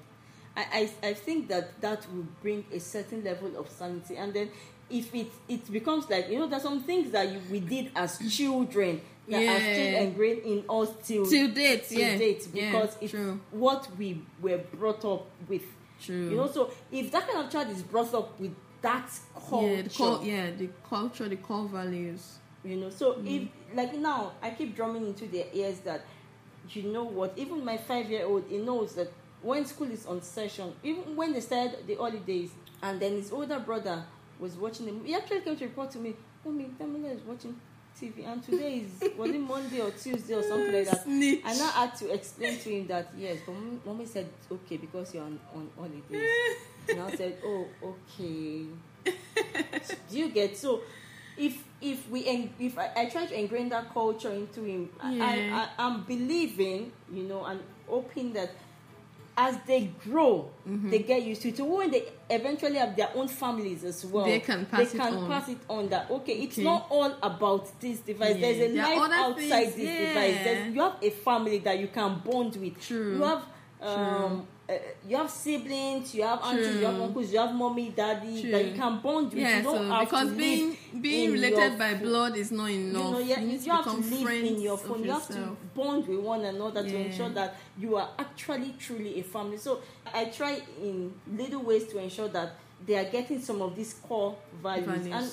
I, 0.56 0.90
I, 1.02 1.08
I 1.08 1.14
think 1.14 1.48
that 1.48 1.80
that 1.80 2.06
will 2.12 2.26
bring 2.42 2.64
a 2.72 2.80
certain 2.80 3.22
level 3.24 3.56
of 3.56 3.70
sanity. 3.70 4.16
And 4.16 4.34
then 4.34 4.50
if 4.90 5.14
it, 5.14 5.28
it 5.48 5.70
becomes 5.72 6.10
like, 6.10 6.28
you 6.28 6.38
know, 6.38 6.46
there's 6.46 6.62
some 6.62 6.82
things 6.82 7.10
that 7.12 7.30
you, 7.32 7.40
we 7.50 7.60
did 7.60 7.90
as 7.94 8.18
children 8.36 9.00
that 9.28 9.42
are 9.42 9.60
still 9.60 9.92
Yeah. 9.92 10.00
ingrained 10.00 10.42
in 10.42 10.64
us 10.68 10.88
till, 11.04 11.26
Till 11.26 11.48
date, 11.48 11.88
till 11.88 11.98
yeah. 12.00 12.18
date 12.18 12.48
Yeah, 12.52 12.72
because 12.72 12.96
it's 13.00 13.10
true. 13.12 13.40
what 13.52 13.88
we 13.96 14.20
were 14.40 14.58
brought 14.58 15.04
up 15.04 15.26
with. 15.48 15.62
True. 16.02 16.30
You 16.30 16.36
know, 16.36 16.48
so 16.50 16.70
if 16.92 17.10
that 17.12 17.26
kind 17.28 17.44
of 17.46 17.50
child 17.52 17.70
is 17.70 17.82
brought 17.82 18.12
up 18.14 18.38
with 18.38 18.54
that 18.82 19.08
culture, 19.48 19.66
yeah, 19.66 19.82
the 19.82 20.26
yeah, 20.26 20.50
the 20.56 20.68
culture, 20.88 21.28
the 21.28 21.36
core 21.36 21.66
values. 21.66 22.38
You 22.64 22.76
know. 22.76 22.90
So 22.90 23.18
if 23.24 23.42
mm. 23.42 23.48
like 23.74 23.94
now 23.94 24.32
i 24.42 24.50
keep 24.50 24.74
drumming 24.76 25.06
into 25.06 25.26
their 25.26 25.46
ears 25.52 25.80
that 25.80 26.04
you 26.70 26.84
know 26.84 27.04
what 27.04 27.32
even 27.36 27.64
my 27.64 27.76
five 27.76 28.10
year 28.10 28.24
old 28.26 28.44
he 28.48 28.58
knows 28.58 28.94
that 28.94 29.12
when 29.42 29.64
school 29.66 29.90
is 29.90 30.06
on 30.06 30.22
session 30.22 30.72
even 30.82 31.14
when 31.16 31.32
they 31.32 31.40
started 31.40 31.86
the 31.86 31.94
holidays 31.96 32.50
and 32.82 33.00
then 33.00 33.12
his 33.12 33.32
older 33.32 33.58
brother 33.58 34.02
was 34.38 34.56
watching 34.56 34.86
them 34.86 35.04
he 35.04 35.14
actually 35.14 35.40
came 35.40 35.56
to 35.56 35.64
report 35.64 35.90
to 35.90 35.98
me 35.98 36.14
mommy 36.44 36.70
Damila 36.80 37.14
is 37.14 37.20
watching 37.22 37.54
tv 38.00 38.26
and 38.26 38.42
today 38.42 38.78
is 38.78 39.10
was 39.18 39.30
it 39.30 39.38
monday 39.40 39.80
or 39.80 39.90
tuesday 39.90 40.34
or 40.34 40.42
something 40.42 40.72
like 40.72 40.86
that? 40.86 41.04
Snitch. 41.04 41.40
and 41.44 41.60
i 41.62 41.70
had 41.70 41.94
to 41.94 42.12
explain 42.12 42.58
to 42.58 42.70
him 42.70 42.86
that 42.86 43.08
yes 43.16 43.38
but 43.44 43.52
mommy, 43.52 43.78
mommy 43.84 44.06
said 44.06 44.26
okay 44.50 44.78
because 44.78 45.14
you're 45.14 45.24
on, 45.24 45.38
on 45.54 45.68
holidays. 45.76 46.30
And 46.88 47.00
i 47.00 47.14
said 47.14 47.36
oh 47.44 47.66
okay. 47.82 48.64
Do 50.10 50.18
you 50.18 50.28
get 50.28 50.56
so 50.56 50.80
if 51.36 51.62
if 51.80 52.08
we 52.10 52.24
en- 52.26 52.52
if 52.58 52.78
I, 52.78 52.90
I 52.96 53.04
try 53.06 53.26
to 53.26 53.38
ingrain 53.38 53.68
that 53.70 53.92
culture 53.92 54.30
into 54.32 54.62
him 54.64 54.88
Yeah. 55.10 55.24
I, 55.24 55.60
I 55.60 55.86
i'm 55.86 56.02
believing 56.04 56.92
you 57.12 57.24
know 57.24 57.44
and 57.44 57.60
hoping 57.88 58.32
that 58.34 58.50
as 59.36 59.56
they 59.66 59.90
grow 60.04 60.50
Mm-hmm. 60.66 60.90
they 60.90 61.00
get 61.00 61.22
used 61.24 61.42
to 61.42 61.48
it 61.50 61.56
so 61.58 61.64
when 61.64 61.90
they 61.90 62.04
eventually 62.30 62.76
have 62.76 62.96
their 62.96 63.10
own 63.14 63.28
families 63.28 63.84
as 63.84 64.02
well 64.06 64.24
They 64.24 64.40
can 64.40 64.64
pass 64.64 64.92
they 64.92 64.96
it 64.98 65.00
can 65.02 65.14
on. 65.14 65.26
pass 65.28 65.48
it 65.48 65.58
on 65.68 65.88
that 65.90 66.10
okay 66.10 66.32
it's 66.34 66.56
Okay. 66.56 66.64
not 66.64 66.86
all 66.88 67.14
about 67.22 67.68
this 67.80 67.98
device 68.00 68.36
Yeah. 68.36 68.40
there's 68.40 68.70
a 68.70 68.72
There 68.72 68.96
life 68.96 69.10
outside 69.12 69.64
things, 69.64 69.74
this 69.74 69.84
yeah. 69.90 70.06
device 70.06 70.44
There's, 70.44 70.74
you 70.74 70.80
have 70.80 70.96
a 71.02 71.10
family 71.10 71.58
that 71.58 71.78
you 71.78 71.88
can 71.88 72.20
bond 72.24 72.56
with 72.56 72.80
True. 72.80 73.16
you 73.16 73.22
have 73.24 73.42
um 73.82 74.46
uh, 74.66 74.72
you 75.06 75.16
have 75.16 75.30
siblings, 75.30 76.14
you 76.14 76.22
have 76.22 76.40
aunties, 76.42 76.76
you 76.76 76.86
have 76.86 76.98
uncles, 77.00 77.30
you 77.30 77.38
have 77.38 77.54
mommy, 77.54 77.90
daddy 77.90 78.40
True. 78.40 78.50
that 78.50 78.64
you 78.64 78.72
can 78.74 78.98
bond 79.00 79.26
with. 79.26 79.38
Yeah, 79.42 79.58
you 79.58 79.62
don't 79.62 79.76
so 79.76 79.90
have 79.90 80.08
because 80.08 80.28
to 80.30 80.34
being 80.36 80.76
being 81.00 81.24
in 81.26 81.32
related 81.32 81.78
by 81.78 81.94
blood 81.94 82.36
is 82.36 82.50
not 82.50 82.70
enough. 82.70 83.04
you 83.04 83.10
know, 83.10 83.18
yeah, 83.18 83.40
you 83.40 83.58
you, 83.58 83.70
have 83.72 83.84
to 83.84 83.92
live 83.92 84.44
in 84.44 84.60
your 84.62 84.78
phone. 84.78 85.04
You 85.04 85.10
have 85.10 85.28
to 85.28 85.56
bond 85.74 86.08
with 86.08 86.18
one 86.18 86.44
another 86.44 86.82
to 86.82 86.96
ensure 86.96 87.28
that 87.30 87.56
you 87.78 87.96
are 87.96 88.08
actually 88.18 88.74
truly 88.78 89.20
a 89.20 89.22
family. 89.22 89.58
So 89.58 89.80
I 90.12 90.26
try 90.26 90.60
in 90.80 91.12
little 91.30 91.62
ways 91.62 91.86
to 91.88 91.98
ensure 91.98 92.28
that 92.28 92.54
they 92.86 92.96
are 92.96 93.10
getting 93.10 93.40
some 93.42 93.60
of 93.60 93.76
these 93.76 93.94
core 93.94 94.34
values, 94.62 94.86
Values. 94.86 95.06
and 95.12 95.30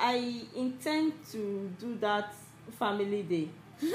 I 0.00 0.42
intend 0.56 1.12
to 1.30 1.70
do 1.78 1.96
that 2.00 2.34
family 2.76 3.22
day. 3.22 3.48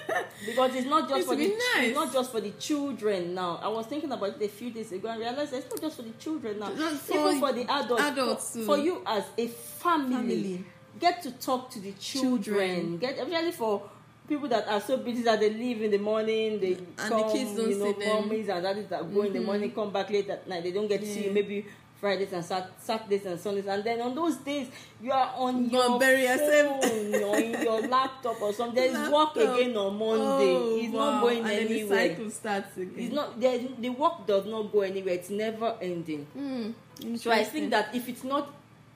because 0.46 0.74
it's 0.74 0.86
not 0.86 1.08
just 1.08 1.20
It's 1.20 1.28
for 1.28 1.36
the 1.36 1.46
nice. 1.48 1.88
it's 1.88 1.94
not 1.94 2.12
just 2.12 2.30
for 2.32 2.40
the 2.40 2.50
children 2.52 3.34
now. 3.34 3.58
I 3.62 3.68
was 3.68 3.86
thinking 3.86 4.10
about 4.12 4.40
it 4.40 4.42
a 4.42 4.48
few 4.48 4.70
days 4.70 4.92
ago 4.92 5.08
and 5.08 5.20
realized 5.20 5.52
it's 5.52 5.68
not 5.70 5.80
just 5.80 5.96
for 5.96 6.02
the 6.02 6.10
children 6.12 6.58
now. 6.58 6.68
Not 6.70 6.92
for 6.94 7.14
Even 7.18 7.40
for 7.40 7.52
the 7.52 7.62
adults. 7.70 8.02
adults 8.02 8.52
for, 8.56 8.62
for 8.64 8.78
you 8.78 9.02
as 9.06 9.24
a 9.38 9.46
family, 9.48 10.14
Family. 10.14 10.64
get 10.98 11.22
to 11.22 11.30
talk 11.32 11.70
to 11.70 11.80
the 11.80 11.92
children. 11.92 12.42
Children. 12.42 12.98
Get 12.98 13.18
especially 13.18 13.52
for 13.52 13.82
people 14.28 14.48
that 14.48 14.66
are 14.68 14.80
so 14.80 14.96
busy 14.96 15.22
that 15.22 15.38
they 15.40 15.50
leave 15.50 15.82
in 15.82 15.90
the 15.92 15.98
morning, 15.98 16.58
they 16.60 16.74
the 16.74 16.82
come, 16.96 17.30
kids 17.30 17.54
don't 17.54 17.70
you 17.70 17.78
know, 17.78 17.92
see 17.94 18.00
them. 18.04 18.30
and 18.30 18.62
daddies 18.64 18.88
that 18.88 19.14
go 19.14 19.22
in 19.22 19.32
the 19.32 19.38
Mhm. 19.38 19.44
morning, 19.44 19.70
come 19.70 19.92
back 19.92 20.10
late 20.10 20.28
at 20.28 20.48
night. 20.48 20.64
They 20.64 20.72
don't 20.72 20.88
get 20.88 21.00
to 21.00 21.06
see 21.06 21.24
you 21.26 21.30
maybe 21.30 21.66
Fridays 22.06 22.32
and 22.32 22.44
Sat- 22.44 22.70
Saturdays 22.78 23.26
and 23.26 23.38
Sundays, 23.40 23.66
and 23.66 23.82
then 23.82 24.00
on 24.00 24.14
those 24.14 24.36
days 24.36 24.68
you 25.02 25.10
are 25.10 25.32
on 25.36 25.68
Go 25.68 25.76
your 25.88 25.98
bury 25.98 26.22
yourself. 26.22 26.84
phone 26.84 27.14
or 27.22 27.36
in 27.38 27.50
your 27.62 27.80
laptop 27.88 28.40
or 28.40 28.52
something. 28.52 28.76
There's 28.76 29.10
work 29.10 29.34
Laptop. 29.34 29.58
again 29.58 29.76
on 29.76 29.98
Monday. 29.98 30.54
Oh, 30.54 30.78
it's 30.80 30.94
wow. 30.94 31.10
not 31.10 31.20
going 31.22 31.38
and 31.38 31.50
anywhere. 31.50 32.08
the 32.08 32.08
cycle 32.14 32.30
starts 32.30 32.76
again. 32.76 32.94
It's 32.96 33.14
not. 33.14 33.40
The 33.40 33.88
work 33.90 34.24
does 34.26 34.46
not 34.46 34.70
go 34.72 34.82
anywhere. 34.82 35.14
It's 35.14 35.30
never 35.30 35.74
ending. 35.82 36.22
Hmm, 36.32 37.16
So 37.16 37.32
I 37.32 37.42
think 37.42 37.70
that 37.70 37.92
if 37.94 38.08
it's 38.08 38.22
not 38.24 38.52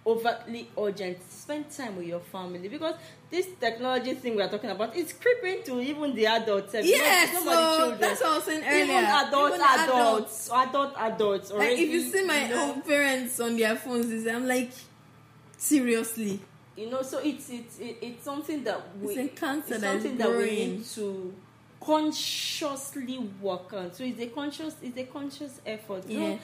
overtly 0.06 0.68
urgent, 0.78 1.18
spend 1.30 1.70
time 1.70 1.96
with 1.96 2.06
your 2.06 2.20
family 2.20 2.68
because 2.68 2.94
this 3.30 3.46
technology 3.60 4.14
thing 4.14 4.34
we 4.34 4.42
are 4.42 4.48
talking 4.48 4.70
about 4.70 4.96
is 4.96 5.12
creeping 5.12 5.62
to 5.64 5.78
even 5.80 6.14
the 6.14 6.26
adults. 6.26 6.72
sef. 6.72 6.84
It's 6.84 6.90
not- 6.98 7.06
yeah, 7.06 7.24
it's 7.24 7.32
not 7.32 7.42
so 7.44 7.50
the 7.50 7.76
children. 7.78 8.00
that's 8.00 8.20
what 8.22 8.30
I 8.30 8.34
was 8.36 8.44
saying 8.44 8.64
earlier. 8.64 8.82
Even 8.84 9.04
adults, 9.04 9.54
Even 9.54 9.66
adults, 9.90 10.50
adult 10.52 10.94
adults. 10.98 11.50
Like 11.52 11.78
if 11.78 11.88
you 11.90 12.00
see 12.10 12.24
my 12.24 12.42
you 12.44 12.48
know, 12.48 12.72
own 12.72 12.82
parents 12.82 13.40
on 13.40 13.56
their 13.56 13.76
phones, 13.76 14.26
I'm 14.26 14.46
like, 14.48 14.70
seriously. 15.58 16.40
you 16.76 16.88
know, 16.90 17.02
so 17.02 17.18
it's 17.18 17.50
it's 17.50 17.78
it, 17.78 17.98
it's 18.00 18.24
something 18.24 18.64
that 18.64 18.80
we 19.00 19.14
It's 19.14 19.38
cancer 19.38 19.74
it's 19.74 19.82
something 19.84 20.16
that 20.16 20.30
we 20.30 20.44
need 20.66 20.84
to 20.94 21.34
consciously 21.80 23.18
work 23.40 23.72
on. 23.72 23.92
So 23.92 24.04
it's 24.04 24.20
a 24.20 24.26
conscious 24.26 24.74
it's 24.82 24.96
a 24.96 25.04
conscious 25.04 25.60
effort. 25.66 26.08
You 26.08 26.18
Yeah. 26.20 26.28
know, 26.30 26.38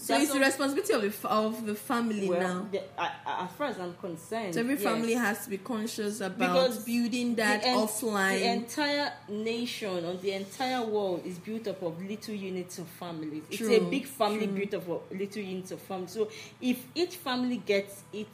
So 0.00 0.16
it's 0.16 0.32
the 0.32 0.40
responsibility 0.40 0.92
of 0.94 1.02
the 1.02 1.08
f- 1.08 1.24
of 1.26 1.66
the 1.66 1.74
family 1.74 2.26
well, 2.28 2.40
now. 2.40 2.68
the, 2.72 2.82
I, 2.98 3.10
as 3.44 3.50
far 3.52 3.66
as 3.66 3.78
I'm 3.78 3.94
concerned, 3.94 4.54
So 4.54 4.60
every 4.60 4.74
yes. 4.74 4.82
family 4.82 5.12
has 5.12 5.44
to 5.44 5.50
be 5.50 5.58
conscious 5.58 6.20
about 6.22 6.38
Because 6.38 6.84
building 6.84 7.34
that 7.36 7.60
the, 7.62 7.68
en- 7.68 7.78
offline. 7.78 8.38
the 8.38 8.46
entire 8.46 9.12
nation 9.28 10.04
or 10.06 10.14
the 10.14 10.32
entire 10.32 10.82
world 10.86 11.22
is 11.26 11.38
built 11.38 11.68
up 11.68 11.82
of 11.82 12.02
little 12.02 12.34
units 12.34 12.78
of 12.78 12.86
families. 12.88 13.42
it's 13.50 13.60
a 13.60 13.80
big 13.80 14.06
family 14.06 14.46
true. 14.46 14.56
built 14.56 14.74
up 14.74 14.88
of 14.88 15.02
little 15.18 15.42
units 15.42 15.70
of 15.70 15.80
families. 15.80 16.12
So 16.12 16.30
if 16.62 16.78
each 16.94 17.16
family 17.16 17.58
gets 17.58 18.02
it 18.12 18.28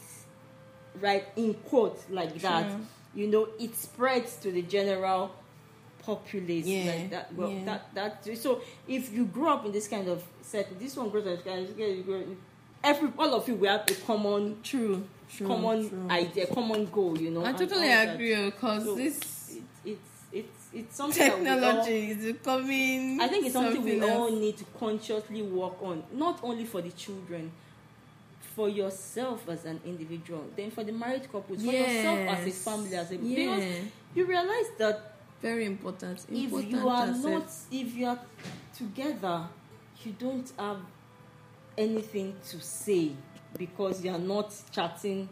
right 1.00 1.24
in 1.36 1.54
quotes 1.54 2.08
like 2.10 2.40
that, 2.42 2.70
you 3.14 3.26
know, 3.26 3.48
it 3.58 3.74
spreads 3.76 4.36
to 4.36 4.52
the 4.52 4.62
general 4.62 5.32
populace 6.06 6.64
Yeah, 6.66 6.92
like 6.92 7.10
that. 7.10 7.34
Well, 7.34 7.50
yeah. 7.50 7.64
that 7.64 7.94
that 7.94 8.38
so 8.38 8.60
if 8.86 9.12
you 9.12 9.24
grow 9.26 9.48
up 9.54 9.66
in 9.66 9.72
this 9.72 9.88
kind 9.88 10.08
of 10.08 10.22
setting, 10.42 10.78
this 10.78 10.96
one 10.96 11.10
grows 11.10 11.26
up 11.26 11.32
in 11.32 11.36
this 11.36 11.44
kind 11.44 11.68
of 11.68 11.78
you 11.78 12.02
grow- 12.04 12.36
every 12.84 13.10
all 13.18 13.34
of 13.34 13.48
you 13.48 13.56
will 13.56 13.68
have 13.70 13.84
a 13.90 13.94
common 14.06 14.58
true, 14.62 15.04
true, 15.34 15.46
common 15.46 15.88
true. 15.88 16.06
idea, 16.08 16.46
common 16.46 16.86
goal, 16.86 17.18
you 17.18 17.30
know. 17.30 17.44
I 17.44 17.52
totally 17.52 17.90
agree 17.92 18.34
oh, 18.36 18.50
because 18.50 18.84
So, 18.84 18.94
this 18.94 19.18
it, 19.56 19.62
it's 19.84 20.10
it's 20.32 20.66
it's 20.72 20.96
something 20.96 21.18
that 21.26 21.40
we 21.40 21.48
all- 21.48 21.56
technology 21.84 22.10
is 22.10 22.24
becoming. 22.32 23.20
I 23.20 23.28
think 23.28 23.46
it's 23.46 23.52
something, 23.54 23.82
we 23.82 24.00
all 24.02 24.30
need 24.30 24.56
to 24.58 24.64
consciously 24.78 25.42
work 25.42 25.82
on, 25.82 26.04
not 26.12 26.38
only 26.42 26.64
for 26.64 26.80
the 26.82 26.90
children, 26.92 27.50
for 28.54 28.68
yourself 28.68 29.48
as 29.48 29.64
an 29.64 29.80
individual, 29.84 30.44
then 30.56 30.70
for 30.70 30.84
the 30.84 30.92
married 30.92 31.30
couples, 31.30 31.62
for 31.64 31.72
yourself 31.72 32.18
as 32.20 32.46
a 32.46 32.50
family, 32.52 32.94
as 32.94 33.10
a 33.10 33.16
Yeah, 33.16 33.36
because 33.56 33.64
you 34.14 34.24
realize 34.24 34.68
that 34.78 35.15
very 35.46 35.64
important. 35.64 36.26
if 36.28 36.70
you 36.72 36.88
are 36.88 37.06
not, 37.06 37.48
if 37.70 37.94
you 37.94 38.06
are 38.06 38.18
together, 38.76 39.46
you 40.04 40.12
don't 40.18 40.50
have 40.58 40.80
anything 41.78 42.34
to 42.50 42.60
say 42.60 43.12
because 43.56 44.04
you 44.04 44.10
are 44.10 44.24
not 44.34 44.52
chatting 44.72 45.28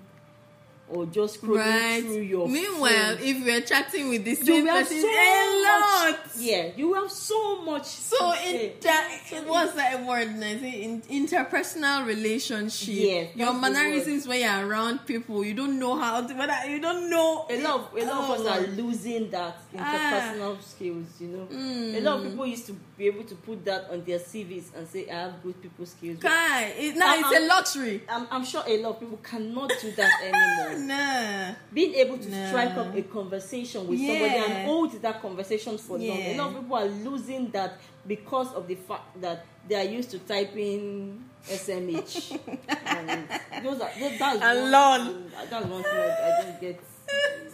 or 0.88 1.06
just 1.06 1.40
scrolling 1.40 1.56
right. 1.58 2.02
through 2.02 2.20
your 2.20 2.46
Meanwhile, 2.48 3.16
phone. 3.16 3.26
if 3.26 3.44
we're 3.44 3.60
chatting 3.62 4.08
with 4.10 4.24
this 4.24 4.46
you 4.46 4.66
have 4.66 4.86
so 4.86 4.94
a 4.94 5.62
lot. 5.64 6.10
much, 6.10 6.20
yeah, 6.38 6.70
you 6.76 6.92
have 6.94 7.10
so 7.10 7.62
much. 7.62 7.86
So 7.86 8.32
to 8.32 8.48
in 8.48 8.72
say. 8.82 9.40
what's 9.46 9.72
that 9.74 10.04
word? 10.06 10.28
In 10.28 11.02
interpersonal 11.02 12.06
relationship. 12.06 12.94
Yes, 12.94 13.36
your 13.36 13.52
mannerisms 13.54 14.26
when 14.28 14.40
you're 14.40 14.68
around 14.68 15.06
people, 15.06 15.44
you 15.44 15.54
don't 15.54 15.78
know 15.78 15.96
how 15.96 16.26
to. 16.26 16.34
Whether 16.34 16.54
you 16.70 16.80
don't 16.80 17.08
know 17.10 17.46
a 17.48 17.62
lot 17.62 17.80
of 17.80 17.96
a 17.96 18.04
lot 18.04 18.24
of 18.24 18.40
us 18.40 18.46
Oh. 18.46 18.48
are 18.48 18.66
losing 18.66 19.30
that 19.30 19.56
Ah. 19.76 20.32
interpersonal 20.34 20.62
skills 20.62 21.06
you 21.20 21.28
know 21.28 21.46
Mm. 21.50 21.96
a 21.96 22.00
lot 22.00 22.18
of 22.18 22.24
people 22.30 22.46
used 22.46 22.66
to 22.66 22.72
be 22.98 23.06
able 23.06 23.24
to 23.24 23.34
put 23.34 23.64
that 23.64 23.88
on 23.90 24.04
their 24.04 24.18
cvs 24.18 24.66
and 24.76 24.86
say 24.88 25.08
i 25.10 25.14
have 25.14 25.42
good 25.42 25.60
people 25.60 25.84
skills 25.86 26.18
Guy, 26.18 26.62
it, 26.78 26.96
now 26.96 27.14
it's 27.14 27.32
a 27.32 27.40
Uh-uh. 27.40 27.46
luxury. 27.48 28.02
I'm, 28.08 28.26
I'm 28.30 28.44
sure 28.44 28.62
a 28.66 28.80
lot 28.82 28.90
of 28.94 29.00
people 29.00 29.18
cannot 29.22 29.72
do 29.80 29.90
that 29.92 30.12
anymore 30.22 30.73
Nah. 30.78 31.54
being 31.72 31.94
able 31.94 32.18
to 32.18 32.28
Nah. 32.28 32.46
strike 32.46 32.76
up 32.76 32.94
a 32.94 33.02
conversation 33.02 33.86
with 33.88 33.98
somebody 34.06 34.36
and 34.36 34.52
hold 34.66 34.92
that 35.02 35.20
conversation 35.22 35.78
for 35.78 35.98
long. 35.98 36.22
A 36.26 36.34
lot 36.34 36.48
of 36.50 36.60
people 36.60 36.76
are 36.76 36.86
losing 36.86 37.50
that 37.50 37.78
because 38.06 38.52
of 38.54 38.66
the 38.68 38.74
fact 38.74 39.20
that 39.20 39.44
they 39.68 39.74
are 39.76 39.84
used 39.98 40.10
to 40.10 40.18
typing 40.20 41.22
smh 41.48 42.38
and 42.86 43.28
those 43.62 43.80
are 43.80 43.90
those, 43.98 44.18
that's 44.18 44.40
And 44.42 44.60
one, 44.62 44.70
lol. 44.70 45.14
that's 45.50 45.66
one 45.66 45.82
thing 45.82 45.92
I, 45.92 46.38
I 46.38 46.42
don't 46.42 46.60
get. 46.60 46.80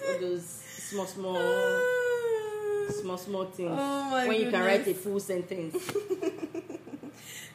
All 0.08 0.18
those 0.20 0.44
small 0.44 1.06
small 1.06 1.36
small 3.02 3.16
small 3.18 3.44
things 3.44 3.70
Oh 3.78 4.26
when 4.26 4.40
you 4.40 4.50
can 4.50 4.62
write 4.64 4.86
a 4.86 4.94
full 4.94 5.20
sentence. 5.20 5.76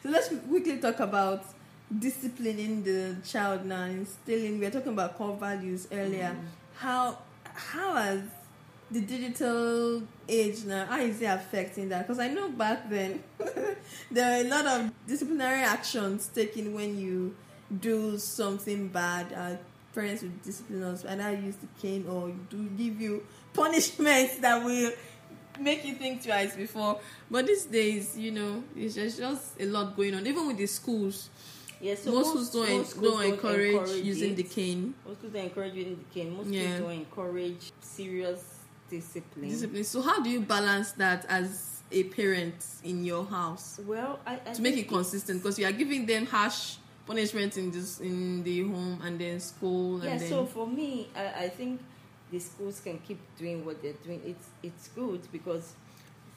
So 0.02 0.10
let's 0.12 0.28
quickly 0.48 0.78
talk 0.78 1.00
about 1.00 1.42
disciplining 1.98 2.82
the 2.82 3.16
child 3.24 3.64
now, 3.64 3.84
instilling. 3.84 4.58
We 4.58 4.66
were 4.66 4.70
talking 4.70 4.92
about 4.92 5.16
core 5.16 5.36
values 5.36 5.88
earlier. 5.92 6.30
Mm-hmm. 6.30 6.46
How 6.76 7.18
how 7.54 7.94
has 7.94 8.22
the 8.90 9.00
digital 9.00 10.02
age 10.28 10.64
now? 10.64 10.86
How 10.86 11.00
is 11.00 11.20
it 11.20 11.26
affecting 11.26 11.88
that? 11.90 12.06
Because 12.06 12.18
I 12.18 12.28
know 12.28 12.50
back 12.50 12.88
then 12.90 13.22
there 14.10 14.38
are 14.38 14.44
a 14.44 14.48
lot 14.48 14.66
of 14.66 14.92
disciplinary 15.06 15.62
actions 15.62 16.28
taken 16.28 16.74
when 16.74 16.98
you 16.98 17.34
do 17.80 18.18
something 18.18 18.88
bad. 18.88 19.32
Uh, 19.32 19.56
parents 19.94 20.22
would 20.22 20.42
discipline 20.42 20.82
us, 20.82 21.04
and 21.04 21.22
I 21.22 21.32
use 21.32 21.56
the 21.56 21.68
cane 21.80 22.06
or 22.08 22.30
do 22.50 22.68
give 22.76 23.00
you 23.00 23.24
punishments 23.54 24.36
that 24.40 24.62
will 24.62 24.92
make 25.58 25.84
you 25.84 25.94
think 25.94 26.22
twice 26.22 26.54
before. 26.54 27.00
But 27.30 27.46
these 27.46 27.64
days, 27.64 28.16
you 28.16 28.30
know, 28.30 28.62
it's 28.76 28.94
just, 28.94 29.18
just 29.18 29.60
a 29.60 29.66
lot 29.66 29.96
going 29.96 30.14
on. 30.14 30.26
Even 30.26 30.46
with 30.46 30.58
the 30.58 30.66
schools, 30.66 31.30
yeah 31.80 31.94
so 31.94 32.12
most, 32.12 32.28
schools 32.30 32.50
don't, 32.50 32.78
most 32.78 32.90
schools 32.90 33.12
don't 33.12 33.24
encourage, 33.24 33.90
using 34.04 34.32
it. 34.32 34.36
the 34.36 34.42
cane. 34.42 34.94
most 35.06 35.18
schools 35.18 35.32
don't 35.32 35.44
encourage 35.44 35.74
using 35.74 35.96
the 35.96 36.14
cane 36.20 36.36
most 36.36 36.48
Yeah. 36.48 36.62
schools 36.62 36.80
don't 36.80 36.98
encourage 37.00 37.72
serious 37.80 38.42
discipline 38.88 39.48
Discipline. 39.48 39.84
So 39.84 40.00
how 40.00 40.22
do 40.22 40.30
you 40.30 40.40
balance 40.40 40.92
that 40.92 41.26
as 41.28 41.82
a 41.92 42.04
parent 42.04 42.54
in 42.84 43.04
your 43.04 43.24
house 43.24 43.80
well 43.86 44.18
i, 44.26 44.40
I 44.46 44.52
to 44.52 44.62
make 44.62 44.76
it 44.76 44.88
consistent? 44.88 45.42
Because 45.42 45.58
you 45.58 45.66
are 45.66 45.72
giving 45.72 46.06
them 46.06 46.26
harsh 46.26 46.76
punishment 47.06 47.56
in 47.56 47.70
this 47.70 48.00
in 48.00 48.42
the 48.42 48.62
home 48.62 49.00
and 49.04 49.18
then 49.20 49.38
school 49.38 50.02
yeah 50.04 50.16
then 50.16 50.28
so 50.28 50.44
for 50.44 50.66
me 50.66 51.08
I, 51.14 51.44
I 51.44 51.48
think 51.48 51.80
the 52.32 52.40
schools 52.40 52.80
can 52.80 52.98
keep 52.98 53.20
doing 53.38 53.64
what 53.64 53.80
they're 53.82 53.92
doing 54.04 54.20
it's 54.26 54.48
it's 54.62 54.88
good 54.88 55.20
because 55.30 55.74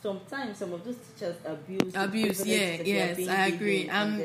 sometimes 0.02 0.58
some 0.58 0.74
of 0.74 0.84
those 0.84 0.96
teachers 0.98 1.36
abuse 1.46 1.94
abuse. 1.96 2.46
Yeah, 2.46 2.78
that 2.78 2.88
yes, 2.88 3.28
I 3.28 3.48
agree. 3.48 3.90
I'm 3.90 4.20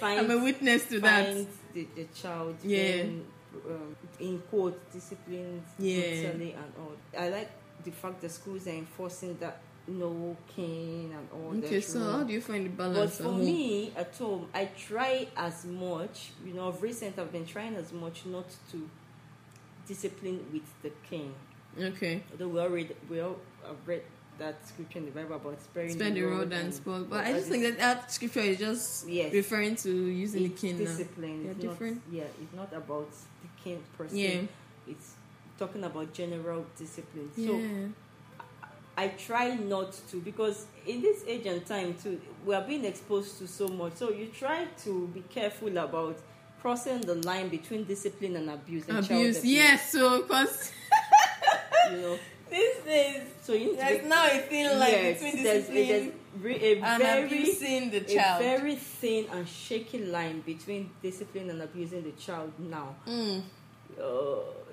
find- 0.00 0.20
I'm 0.20 0.30
a 0.30 0.42
witness 0.42 0.86
to 0.86 1.00
that. 1.00 1.46
the, 1.74 1.86
the 1.96 2.04
child 2.14 2.56
Yeah. 2.62 3.02
being, 3.02 3.26
um, 3.68 3.96
in 4.20 4.38
quote 4.50 4.78
disciplined 4.92 5.62
Yeah. 5.78 6.28
and 6.32 6.54
all 6.78 6.92
i 7.18 7.28
like 7.28 7.50
the 7.84 7.90
fact 7.90 8.20
that 8.20 8.30
schools 8.30 8.66
are 8.66 8.70
enforcing 8.70 9.36
that 9.40 9.60
no 9.88 10.36
cane 10.54 11.10
and 11.16 11.26
all 11.32 11.50
that 11.52 11.64
Okay, 11.64 11.80
so 11.80 11.98
rule. 11.98 12.12
how 12.12 12.22
do 12.22 12.32
you 12.32 12.40
find 12.40 12.64
the 12.66 12.70
balance? 12.70 13.16
But 13.18 13.24
for 13.24 13.32
home? 13.32 13.44
me 13.44 13.92
at 13.96 14.14
home, 14.16 14.46
I 14.54 14.66
try 14.78 15.26
as 15.36 15.64
much. 15.64 16.30
You 16.46 16.54
know, 16.54 16.68
of 16.68 16.80
recent, 16.82 17.18
I've 17.18 17.32
been 17.32 17.44
trying 17.46 17.74
as 17.74 17.92
much 17.92 18.24
not 18.26 18.48
to 18.70 18.88
discipline 19.88 20.38
with 20.52 20.62
the 20.82 20.90
cane. 21.10 21.34
okay. 21.80 22.22
Although 22.30 22.48
we 22.48 22.60
all 22.60 22.68
read, 22.68 22.94
we 23.10 23.20
all 23.20 23.36
have 23.66 23.76
read 23.86 24.02
that 24.38 24.66
scripture 24.66 24.98
in 24.98 25.04
the 25.06 25.10
Bible 25.10 25.36
about 25.36 25.60
sparing 25.62 25.96
the 25.96 26.22
rod 26.22 26.52
and 26.52 26.72
spoil. 26.74 27.04
But 27.04 27.24
I 27.24 27.32
just 27.32 27.48
think 27.48 27.62
that 27.64 27.78
that 27.78 28.10
scripture 28.12 28.40
is 28.40 28.58
just 28.58 29.08
Yes. 29.08 29.32
referring 29.32 29.76
to 29.76 29.90
using 29.90 30.42
the 30.44 30.52
it's 30.52 30.62
now. 30.62 30.78
discipline. 30.78 31.44
They're 31.44 31.54
different. 31.70 32.02
Yeah, 32.10 32.24
it's 32.42 32.54
not 32.54 32.72
about 32.72 33.10
the 33.10 33.48
king 33.62 33.82
per 33.96 34.08
se. 34.08 34.16
Yeah, 34.16 34.92
It's 34.92 35.14
talking 35.58 35.84
about 35.84 36.12
general 36.12 36.66
discipline. 36.76 37.30
So 37.36 37.58
yeah, 37.58 37.88
I 38.96 39.08
try 39.08 39.54
not 39.54 39.92
to 40.10 40.16
because 40.20 40.66
in 40.86 41.00
this 41.02 41.24
age 41.26 41.46
and 41.46 41.64
time 41.64 41.94
too, 42.02 42.20
we 42.44 42.54
are 42.54 42.62
being 42.62 42.84
exposed 42.84 43.38
to 43.38 43.46
so 43.46 43.68
much. 43.68 43.94
So 43.96 44.10
you 44.10 44.26
try 44.26 44.66
to 44.84 45.08
be 45.08 45.22
careful 45.30 45.76
about 45.78 46.18
crossing 46.60 47.00
the 47.00 47.14
line 47.16 47.48
between 47.48 47.84
discipline 47.84 48.36
and 48.36 48.50
abuse 48.50 48.88
and 48.88 49.06
child 49.06 49.20
abuse. 49.20 49.44
Yes, 49.44 49.92
so 49.92 50.22
because 50.22 50.72
You 51.90 51.96
know, 52.00 52.18
days 52.84 53.22
so 53.42 53.52
you 53.52 53.76
there's 53.76 54.04
now 54.06 54.26
a 54.26 54.38
thin 54.38 54.78
line 54.78 54.90
yes, 54.90 55.22
between 55.22 55.42
discipline 55.44 55.88
there's 55.88 56.12
re- 56.40 56.60
a 56.72 56.82
and 56.84 57.02
very 57.02 57.26
abusing 57.26 57.90
the 57.90 57.98
a 57.98 58.38
very 58.38 58.76
thin 58.76 59.26
and 59.32 59.48
shaky 59.48 60.04
line 60.04 60.40
between 60.40 60.90
discipline 61.02 61.50
and 61.50 61.60
abusing 61.62 62.02
the 62.02 62.12
child 62.12 62.52
now. 62.58 62.94
Mm. 63.06 63.42
Uh, 64.00 64.04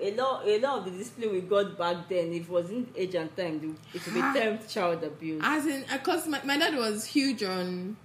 a 0.01 0.15
lot, 0.15 0.47
a 0.47 0.59
lot 0.59 0.79
of 0.79 0.85
the 0.85 0.91
discipline 0.91 1.33
we 1.33 1.41
got 1.41 1.77
back 1.77 2.07
then, 2.07 2.31
if 2.31 2.43
it 2.43 2.49
wasn't 2.49 2.87
age 2.95 3.15
and 3.15 3.35
time, 3.35 3.77
it 3.93 4.05
would 4.05 4.13
be 4.13 4.21
Ah. 4.21 4.33
termed 4.33 4.65
child 4.69 5.03
abuse. 5.03 5.41
As 5.43 5.65
in, 5.65 5.83
because 5.91 6.25
my, 6.27 6.41
my 6.45 6.57
dad 6.57 6.73
was 6.77 7.03
huge 7.05 7.43
on 7.43 7.97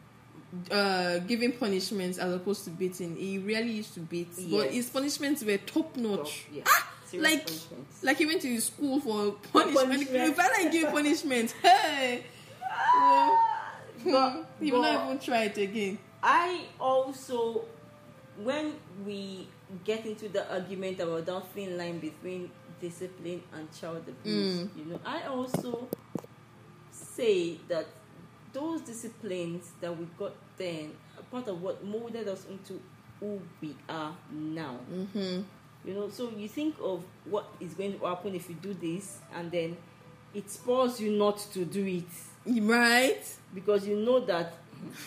uh, 0.72 1.18
giving 1.20 1.52
punishments 1.52 2.18
as 2.18 2.32
opposed 2.34 2.64
to 2.64 2.70
beating. 2.70 3.14
He 3.16 3.38
really 3.38 3.70
used 3.72 3.94
to 3.94 4.00
beat, 4.00 4.28
but 4.50 4.70
his 4.72 4.90
punishments 4.90 5.44
were 5.44 5.58
top 5.58 5.96
notch. 5.96 6.46
yeah, 6.52 6.64
Ah, 6.66 6.90
serious 7.14 7.30
like- 7.32 7.46
punishments. 7.46 8.02
Like 8.02 8.16
he 8.18 8.26
went 8.26 8.42
to 8.42 8.60
school 8.60 9.00
for 9.00 9.32
punishment. 9.52 9.88
punishment. 9.90 10.30
If 10.32 10.38
I 10.38 10.48
like 10.62 10.72
give 10.72 10.90
punishment, 10.90 11.54
hey, 11.62 12.24
well, 12.94 13.40
But- 14.04 14.46
he 14.60 14.72
will 14.72 14.82
not 14.82 15.04
even 15.06 15.18
try 15.18 15.44
it 15.44 15.58
again. 15.58 15.98
I 16.22 16.62
also, 16.80 17.64
when 18.42 18.74
we 19.06 19.48
get 19.84 20.04
into 20.06 20.28
the 20.28 20.50
argument 20.52 21.00
about 21.00 21.26
that 21.26 21.46
thin 21.54 21.76
line 21.76 21.98
between 21.98 22.50
discipline 22.80 23.42
and 23.52 23.68
child 23.78 24.04
abuse, 24.08 24.60
Mm. 24.60 24.76
you 24.76 24.84
know, 24.86 25.00
I 25.04 25.22
also 25.24 25.88
say 26.90 27.58
that 27.68 27.86
those 28.52 28.82
disciplines 28.82 29.72
that 29.80 29.96
we 29.98 30.06
got 30.18 30.32
then 30.56 30.92
are 31.18 31.22
part 31.24 31.48
of 31.48 31.60
what 31.60 31.84
molded 31.84 32.28
us 32.28 32.46
into 32.48 32.80
who 33.20 33.40
we 33.60 33.74
are 33.88 34.14
now. 34.30 34.78
Mm-hmm. 34.92 35.42
You 35.84 35.94
know, 35.94 36.08
so 36.08 36.30
you 36.36 36.48
think 36.48 36.76
of 36.82 37.02
what 37.26 37.46
is 37.60 37.74
going 37.74 37.98
to 37.98 38.06
happen 38.06 38.34
if 38.34 38.48
you 38.48 38.54
do 38.56 38.74
this, 38.74 39.18
and 39.34 39.50
then 39.50 39.76
it 40.34 40.50
spurs 40.50 41.00
you 41.00 41.12
not 41.12 41.38
to 41.52 41.64
do 41.64 41.84
it 41.86 42.04
Right? 42.46 43.22
because 43.54 43.86
you 43.86 43.96
know 43.96 44.20
that 44.20 44.54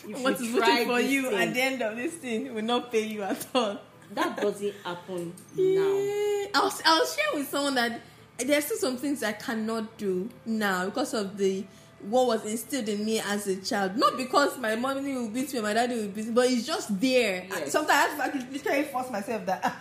if 0.07 0.19
What 0.21 0.39
you 0.39 0.47
is 0.47 0.55
try 0.55 0.85
for 0.85 0.99
you 0.99 1.29
thing, 1.29 1.39
at 1.39 1.53
the 1.53 1.61
end 1.61 1.81
of 1.81 1.95
this 1.95 2.13
thing 2.15 2.53
will 2.53 2.61
not 2.63 2.91
pay 2.91 3.05
you 3.05 3.21
at 3.23 3.45
all. 3.53 3.77
that 4.13 4.37
doesn't 4.37 4.73
happen 4.83 5.33
now. 5.55 5.97
Yeah. 5.97 6.45
I'll, 6.55 6.73
I'll 6.85 7.05
share 7.05 7.25
with 7.35 7.47
someone 7.49 7.75
that 7.75 8.01
there's 8.39 8.65
still 8.65 8.77
some 8.77 8.97
things 8.97 9.21
I 9.23 9.33
cannot 9.33 9.97
do 9.97 10.29
now 10.45 10.85
because 10.85 11.13
of 11.13 11.37
the 11.37 11.65
what 12.01 12.27
was 12.27 12.45
instilled 12.45 12.87
in 12.89 13.03
me 13.03 13.19
as 13.19 13.47
a 13.47 13.55
child. 13.61 13.97
Not 13.97 14.15
because 14.17 14.57
my 14.59 14.75
mommy 14.75 15.13
will 15.15 15.29
beat 15.29 15.53
me, 15.53 15.61
my 15.61 15.73
daddy 15.73 15.95
will 15.95 16.07
beat 16.07 16.27
me, 16.27 16.31
but 16.31 16.47
it's 16.49 16.65
just 16.65 16.99
there. 17.01 17.45
Yes. 17.49 17.71
Sometimes 17.71 18.19
I 18.19 18.25
have 18.29 18.33
to 18.33 18.51
literally 18.53 18.83
force 18.83 19.09
myself 19.11 19.45
that 19.47 19.61
ah, 19.63 19.77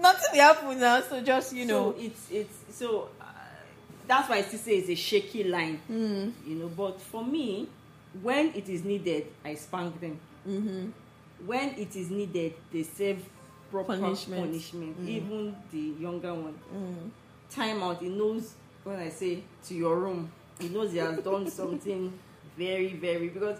nothing 0.00 0.28
will 0.32 0.40
happen 0.40 0.80
now, 0.80 1.00
so 1.02 1.20
just 1.22 1.52
you 1.54 1.64
know. 1.66 1.92
so 1.92 1.98
it's 2.00 2.30
it's 2.30 2.76
so 2.78 3.08
uh, 3.20 3.24
that's 4.06 4.28
why 4.28 4.36
I 4.36 4.42
still 4.42 4.58
say 4.60 4.76
it's 4.76 4.88
a 4.88 4.94
shaky 4.94 5.44
line, 5.44 5.80
Mm, 5.90 6.32
you 6.46 6.54
know. 6.56 6.68
But 6.68 7.00
for 7.00 7.24
me, 7.24 7.68
when 8.22 8.48
it 8.54 8.68
is 8.68 8.84
needed, 8.84 9.26
I 9.44 9.54
spank 9.54 10.00
them. 10.00 10.18
mm-hmm. 10.48 10.90
When 11.46 11.70
it 11.78 11.94
is 11.94 12.10
needed, 12.10 12.54
they 12.72 12.82
serve 12.82 13.22
proper 13.70 13.96
Punishment. 13.98 14.42
punishment. 14.44 15.00
Mm. 15.00 15.08
Even 15.08 15.56
the 15.70 16.02
younger 16.02 16.34
one, 16.34 16.58
Mm. 16.74 17.10
time 17.54 17.82
out. 17.82 18.00
He 18.00 18.08
knows 18.08 18.54
when 18.84 18.98
I 18.98 19.10
say 19.10 19.42
to 19.66 19.74
your 19.74 19.96
room, 20.00 20.30
he 20.58 20.68
knows 20.70 20.92
he 20.92 20.98
has 20.98 21.18
done 21.20 21.50
something 21.60 22.12
very 22.56 22.88
very 22.94 23.28
because 23.28 23.58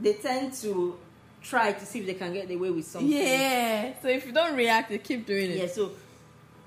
they 0.00 0.14
tend 0.14 0.52
to 0.54 0.98
try 1.42 1.72
to 1.72 1.86
see 1.86 2.00
if 2.00 2.06
they 2.06 2.14
can 2.14 2.32
get 2.32 2.50
away 2.50 2.70
with 2.70 2.86
something. 2.86 3.10
Yeah. 3.10 3.94
So 4.02 4.08
if 4.08 4.26
you 4.26 4.32
don't 4.32 4.54
react, 4.56 4.90
they 4.90 4.98
keep 4.98 5.26
doing 5.26 5.50
it. 5.52 5.56
Yeah, 5.58 5.66
so 5.68 5.92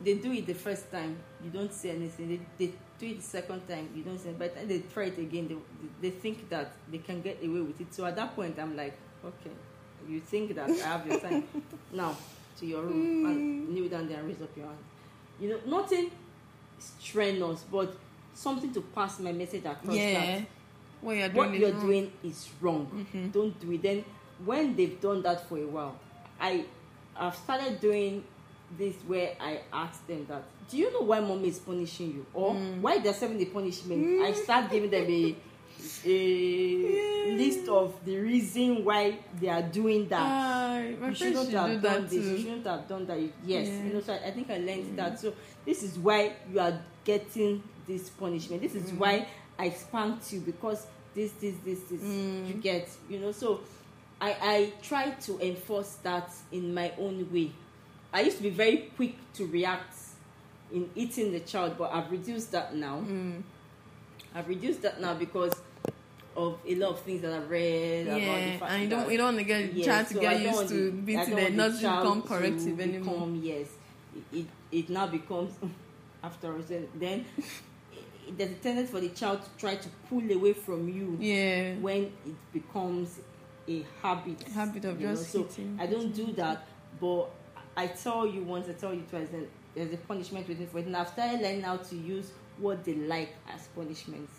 they 0.01 0.15
do 0.15 0.31
it 0.31 0.45
the 0.45 0.53
first 0.53 0.91
time, 0.91 1.17
you 1.43 1.49
don't 1.49 1.71
say 1.73 1.91
anything. 1.91 2.27
They, 2.57 2.65
they 2.65 2.73
do 2.99 3.05
it 3.07 3.17
the 3.17 3.23
second 3.23 3.67
time, 3.67 3.89
you 3.95 4.03
don't 4.03 4.19
say. 4.19 4.33
But 4.37 4.53
the 4.55 4.59
time 4.61 4.67
they 4.67 4.79
try 4.93 5.03
it 5.05 5.17
again, 5.17 5.47
they, 5.47 6.09
they 6.09 6.15
think 6.15 6.49
that 6.49 6.73
they 6.91 6.97
can 6.99 7.21
get 7.21 7.37
away 7.43 7.61
with 7.61 7.79
it. 7.79 7.93
So 7.93 8.05
at 8.05 8.15
that 8.15 8.35
point, 8.35 8.57
I'm 8.59 8.75
like, 8.75 8.97
okay, 9.23 9.51
you 10.09 10.19
think 10.19 10.55
that 10.55 10.69
I 10.69 10.73
have 10.73 11.05
your 11.07 11.19
time 11.19 11.43
now 11.93 12.17
to 12.59 12.65
your 12.65 12.81
room 12.83 13.25
and 13.25 13.69
kneel 13.69 13.89
down 13.89 14.07
there 14.07 14.19
and 14.19 14.27
raise 14.27 14.41
up 14.41 14.55
your 14.57 14.65
hand. 14.65 14.77
you 15.39 15.49
know, 15.49 15.59
nothing 15.79 16.11
strenuous, 16.79 17.63
but 17.71 17.95
something 18.33 18.73
to 18.73 18.81
pass 18.81 19.19
my 19.19 19.31
message 19.31 19.65
across. 19.65 19.95
Yeah. 19.95 20.39
That 20.39 20.45
What 21.01 21.15
you're 21.17 21.29
doing 21.29 21.37
what 21.37 21.53
is 21.53 21.59
you're 21.59 21.71
wrong. 21.71 21.81
doing 21.87 22.11
is 22.23 22.49
wrong. 22.61 23.07
Mhm. 23.13 23.31
Don't 23.31 23.59
do 23.59 23.71
it. 23.71 23.81
Then 23.81 24.05
when 24.45 24.75
they've 24.75 24.99
done 24.99 25.21
that 25.23 25.47
for 25.47 25.57
a 25.57 25.65
while, 25.67 25.95
I 26.39 26.65
I've 27.15 27.35
started 27.35 27.79
doing 27.79 28.23
this 28.77 28.95
where 29.05 29.35
I 29.39 29.61
ask 29.71 30.05
them 30.07 30.25
that 30.29 30.43
do 30.69 30.77
you 30.77 30.91
know 30.93 31.01
why 31.01 31.19
mommy 31.19 31.49
is 31.49 31.59
punishing 31.59 32.07
you? 32.13 32.25
Or 32.33 32.53
Mm. 32.55 32.81
why 32.81 32.97
they're 32.99 33.13
serving 33.13 33.37
the 33.37 33.45
punishment? 33.45 34.21
I 34.23 34.33
start 34.33 34.71
giving 34.71 34.89
them 34.89 35.03
a 35.05 35.35
a 36.05 37.35
list 37.37 37.67
of 37.67 37.93
the 38.05 38.17
reason 38.17 38.83
why 38.85 39.17
they 39.39 39.49
are 39.49 39.61
doing 39.61 40.07
that 40.07 40.21
my 40.99 41.07
you 41.09 41.15
shouldn't 41.15 41.45
should 41.45 41.53
have 41.53 41.67
do 41.69 41.79
done 41.79 41.81
that 41.81 42.09
this. 42.09 42.13
You 42.13 42.21
too. 42.37 42.37
shouldn't 42.43 42.67
have 42.67 42.87
done 42.87 43.05
that. 43.07 43.19
Yes, 43.45 43.67
Yeah. 43.67 43.83
you 43.83 43.93
know. 43.93 44.01
So 44.01 44.13
I, 44.13 44.27
I 44.27 44.31
think 44.31 44.49
I 44.49 44.57
learned 44.57 44.97
that. 44.97 45.19
So 45.19 45.33
this 45.65 45.83
is 45.83 45.97
why 45.99 46.33
you 46.51 46.59
are 46.59 46.79
getting 47.03 47.61
this 47.87 48.09
punishment. 48.09 48.61
This 48.61 48.75
is 48.75 48.91
Mm. 48.91 48.97
why 48.97 49.27
I 49.59 49.69
spanked 49.69 50.31
you 50.33 50.39
because 50.41 50.85
this, 51.13 51.31
this, 51.33 51.55
this, 51.65 51.79
this. 51.91 52.01
Mm. 52.01 52.47
You 52.47 52.53
get, 52.55 52.89
you 53.09 53.19
know. 53.19 53.31
So 53.31 53.61
I 54.23 54.35
I 54.55 54.73
try 54.81 55.05
to 55.27 55.31
enforce 55.39 55.91
that 56.03 56.29
in 56.51 56.73
my 56.73 56.91
own 56.97 57.17
way. 57.33 57.51
I 58.13 58.21
used 58.21 58.37
to 58.37 58.43
be 58.43 58.49
very 58.63 58.77
quick 58.95 59.15
to 59.37 59.45
react 59.47 59.95
in 60.71 60.89
eating 60.95 61.31
the 61.33 61.41
child, 61.41 61.75
but 61.77 61.91
I've 61.93 62.09
reduced 62.11 62.51
that 62.53 62.73
now. 62.75 62.97
Mm. 63.05 63.41
I've 64.35 64.47
reduced 64.47 64.81
that 64.83 65.01
now 65.01 65.13
because 65.15 65.53
of 66.35 66.57
a 66.67 66.75
lot 66.75 66.91
of 66.91 66.99
things 67.01 67.21
that 67.21 67.33
I've 67.33 67.49
read 67.49 68.07
about 68.07 68.17
the 68.17 68.21
Yeah, 68.21 68.57
fact 68.57 68.71
and 68.71 68.83
you 68.83 68.89
don't 68.89 69.11
you 69.11 69.17
don't 69.17 69.35
want 69.35 69.37
to 69.39 69.43
get 69.43 69.73
Yes, 69.73 69.85
child 69.85 70.07
to 70.07 70.13
so 70.15 70.21
get 70.21 70.41
used 70.41 70.67
to 70.69 70.73
the- 70.73 70.91
being 70.91 71.19
I 71.19 71.25
don't 71.25 71.35
the 71.35 71.41
want 71.43 71.55
not 71.55 71.71
to 71.71 71.77
become 71.77 72.21
to 72.21 72.27
corrective 72.27 72.79
anymore. 72.79 73.13
become, 73.15 73.41
yes, 73.43 73.67
it, 74.31 74.37
it, 74.39 74.45
it 74.71 74.89
now 74.89 75.07
becomes 75.07 75.51
after 76.23 76.53
all, 76.53 76.61
then- 76.67 76.87
then 76.95 77.25
there's 78.37 78.51
a 78.51 78.55
tendency 78.55 78.91
for 78.91 79.01
the 79.01 79.09
child 79.09 79.43
to 79.43 79.49
try 79.59 79.75
to 79.75 79.89
pull 80.09 80.25
away 80.31 80.53
from 80.53 80.87
you 80.89 81.17
Yeah. 81.19 81.75
when 81.75 82.03
it 82.25 82.35
becomes 82.53 83.19
a 83.67 83.85
habit. 84.01 84.43
Habit 84.53 84.85
of 84.85 84.99
you 84.99 85.07
know. 85.07 85.13
just 85.15 85.31
so. 85.31 85.47
I 85.79 85.85
don't 85.87 86.13
do 86.13 86.31
that, 86.33 86.65
but 86.99 87.29
I 87.77 87.87
tell 87.87 88.27
you 88.27 88.43
once, 88.43 88.67
I 88.69 88.73
tell 88.73 88.93
you 88.93 89.03
twice, 89.09 89.27
then 89.31 89.47
there's 89.75 89.93
a 89.93 89.97
punishment 89.97 90.47
waiting 90.47 90.67
for 90.67 90.79
it. 90.79 90.85
And 90.85 90.95
I've 90.97 91.07
started 91.09 91.41
learning 91.41 91.61
how 91.63 91.77
to 91.77 91.95
use 91.95 92.31
what 92.57 92.83
they 92.83 92.93
like 92.95 93.33
as 93.53 93.67
punishments. 93.75 94.31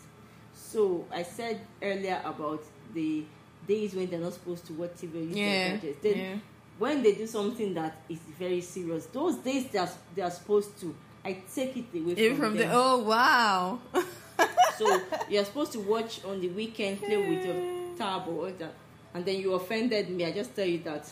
So 0.52 1.04
I 1.10 1.22
said 1.22 1.60
earlier 1.82 2.20
about 2.24 2.62
the 2.94 3.24
days 3.66 3.94
when 3.94 4.08
they're 4.10 4.20
not 4.20 4.34
supposed 4.34 4.66
to 4.66 4.72
watch 4.74 4.92
TV 4.92 5.14
or 5.16 5.18
use 5.20 5.34
their 5.34 5.44
Yeah. 5.44 5.68
gadgets. 5.76 6.02
Then 6.02 6.16
yeah. 6.18 6.34
when 6.78 7.02
they 7.02 7.14
do 7.14 7.26
something 7.26 7.74
that 7.74 7.96
is 8.08 8.18
very 8.38 8.60
serious, 8.60 9.06
those 9.06 9.36
days 9.36 9.66
they 9.70 9.78
are, 9.78 9.88
they 10.14 10.22
are 10.22 10.30
supposed 10.30 10.78
to, 10.80 10.94
I 11.24 11.38
take 11.54 11.76
it 11.76 11.86
away 11.94 12.12
Even 12.12 12.36
from, 12.36 12.50
from 12.50 12.56
them. 12.58 12.68
the 12.68 12.74
oh 12.74 12.98
wow. 12.98 13.78
So 14.78 15.00
you're 15.28 15.44
supposed 15.44 15.72
to 15.72 15.80
watch 15.80 16.24
on 16.24 16.40
the 16.40 16.48
weekend, 16.48 17.00
play 17.00 17.16
with 17.16 17.44
your 17.46 17.96
tab 17.98 18.26
or 18.28 18.50
that, 18.50 18.72
and 19.14 19.24
then 19.24 19.40
you 19.40 19.54
offended 19.54 20.10
me. 20.10 20.24
I 20.26 20.32
just 20.32 20.54
tell 20.54 20.66
you 20.66 20.78
that 20.84 21.08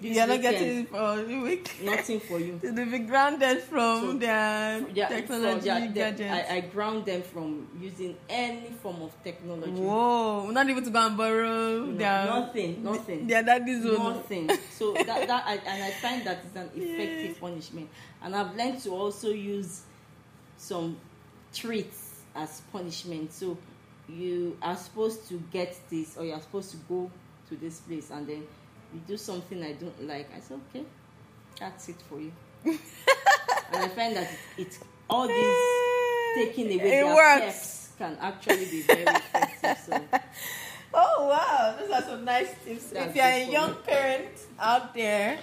You're 0.00 0.26
not 0.26 0.40
getting 0.40 0.78
it 0.80 0.88
for 0.88 1.20
a 1.20 1.40
week. 1.42 1.70
nothing 1.82 2.20
for 2.20 2.38
you. 2.38 2.58
They'll 2.62 2.86
be 2.90 3.00
grounded 3.00 3.60
from 3.62 4.00
So, 4.00 4.12
their 4.18 4.86
Yeah, 4.94 5.08
technology 5.08 5.58
from- 5.60 5.66
yeah, 5.66 5.80
the- 5.80 5.92
gadgets. 5.92 6.50
I, 6.50 6.56
I 6.56 6.60
ground 6.60 7.04
them 7.04 7.22
from 7.22 7.68
using 7.78 8.16
any 8.28 8.70
form 8.82 9.02
of 9.02 9.12
technology. 9.22 9.70
Whoa, 9.72 10.50
not 10.50 10.68
even 10.70 10.82
to 10.84 10.90
go 10.90 11.06
and 11.06 11.16
borrow 11.16 11.84
No, 11.84 11.96
their 11.98 12.24
nothing, 12.24 12.82
nothing. 12.82 13.26
Their 13.26 13.42
daddy's 13.42 13.84
own. 13.84 14.14
Nothing. 14.16 14.50
So 14.70 14.92
that, 15.08 15.26
that 15.28 15.44
I, 15.46 15.54
and 15.56 15.82
I 15.84 15.90
find 15.90 16.24
that 16.26 16.40
is 16.48 16.56
an 16.56 16.70
effective 16.74 17.38
punishment. 17.40 17.88
And 18.22 18.34
I've 18.34 18.56
learned 18.56 18.80
to 18.84 18.90
also 18.94 19.28
use 19.30 19.82
some 20.56 20.96
treats 21.52 22.20
as 22.34 22.62
punishment. 22.72 23.30
So 23.32 23.58
you 24.08 24.56
are 24.62 24.76
supposed 24.76 25.28
to 25.28 25.42
get 25.52 25.76
this, 25.90 26.16
or 26.16 26.24
you 26.24 26.32
are 26.32 26.40
supposed 26.40 26.70
to 26.72 26.76
go 26.88 27.10
to 27.48 27.56
this 27.56 27.80
place, 27.80 28.10
and 28.10 28.26
then 28.26 28.46
you 28.94 29.00
do 29.06 29.16
something 29.16 29.62
I 29.62 29.72
don't 29.72 30.06
like. 30.06 30.28
I 30.36 30.40
say, 30.40 30.54
okay, 30.70 30.84
that's 31.58 31.88
it 31.88 31.96
for 32.08 32.20
you. 32.20 32.32
and 32.64 32.78
I 33.72 33.88
find 33.88 34.16
that 34.16 34.30
it, 34.56 34.66
it 34.66 34.78
all 35.08 35.26
these 35.26 36.46
taking 36.46 36.66
away 36.80 36.88
It 36.88 37.04
their 37.04 37.14
works. 37.14 37.90
can 37.98 38.16
actually 38.20 38.66
be 38.66 38.82
very 38.82 39.02
effective. 39.04 39.78
So 39.86 40.00
Oh 40.94 41.26
wow, 41.28 41.74
those 41.78 41.90
are 41.90 42.02
some 42.02 42.24
nice 42.24 42.50
tips. 42.64 42.90
That's 42.90 43.10
if 43.10 43.16
you're 43.16 43.24
a 43.24 43.50
young 43.50 43.70
me. 43.70 43.76
parent 43.86 44.28
out 44.60 44.92
there, 44.94 45.38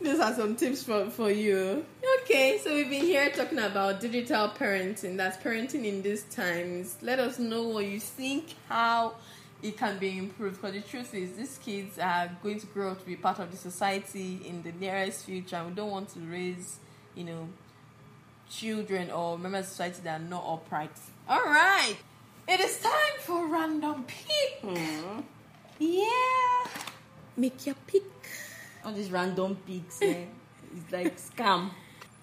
these 0.00 0.20
are 0.20 0.34
some 0.34 0.56
tips 0.56 0.82
for, 0.84 1.10
for 1.10 1.30
you. 1.30 1.84
Okay, 2.22 2.60
so 2.62 2.74
we've 2.74 2.88
been 2.88 3.04
here 3.04 3.30
talking 3.30 3.58
about 3.58 4.00
digital 4.00 4.48
parenting. 4.48 5.16
That's 5.16 5.36
parenting 5.42 5.84
in 5.84 6.02
these 6.02 6.22
times. 6.24 6.96
Let 7.02 7.18
us 7.18 7.38
know 7.38 7.64
what 7.64 7.84
you 7.86 7.98
think, 8.00 8.54
how 8.68 9.14
it 9.62 9.76
can 9.76 9.98
be 9.98 10.16
improved. 10.18 10.60
Because 10.60 10.74
the 10.74 10.88
truth 10.88 11.14
is, 11.14 11.32
these 11.36 11.58
kids 11.58 11.98
are 11.98 12.30
going 12.42 12.60
to 12.60 12.66
grow 12.66 12.92
up 12.92 13.00
to 13.00 13.06
be 13.06 13.16
part 13.16 13.38
of 13.40 13.50
the 13.50 13.56
society 13.56 14.40
in 14.46 14.62
the 14.62 14.72
nearest 14.72 15.24
future. 15.26 15.56
And 15.56 15.70
we 15.70 15.74
don't 15.74 15.90
want 15.90 16.10
to 16.10 16.20
raise, 16.20 16.78
you 17.14 17.24
know, 17.24 17.48
children 18.50 19.10
or 19.10 19.38
members 19.38 19.66
of 19.66 19.70
society 19.70 20.00
that 20.04 20.20
are 20.20 20.24
not 20.24 20.44
upright. 20.46 20.96
All 21.28 21.44
right, 21.44 21.96
it 22.46 22.60
is 22.60 22.80
time 22.80 22.92
for 23.20 23.46
random 23.46 24.04
pick. 24.04 24.60
hmm. 24.62 25.20
Yeah. 25.78 26.66
Make 27.36 27.66
your 27.66 27.76
pick. 27.86 28.02
All 28.88 28.94
these 28.94 29.10
random 29.10 29.54
pics, 29.66 30.00
eh? 30.00 30.24
it's 30.74 30.92
like 30.92 31.16
scam. 31.18 31.70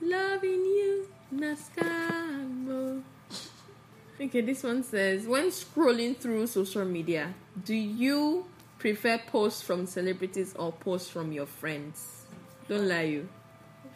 Loving 0.02 0.66
you, 0.66 1.08
Nascamo. 1.34 3.04
Okay, 4.20 4.42
this 4.42 4.64
one 4.64 4.84
says 4.84 5.28
When 5.28 5.48
scrolling 5.50 6.18
through 6.18 6.48
social 6.48 6.86
media, 6.86 7.34
do 7.64 7.76
you 7.76 8.46
prefer 8.80 9.20
posts 9.28 9.62
from 9.62 9.86
celebrities 9.86 10.56
or 10.58 10.72
posts 10.72 11.10
from 11.10 11.32
your 11.32 11.46
friends? 11.46 12.26
Don't 12.68 12.88
lie, 12.88 13.02
you. 13.02 13.30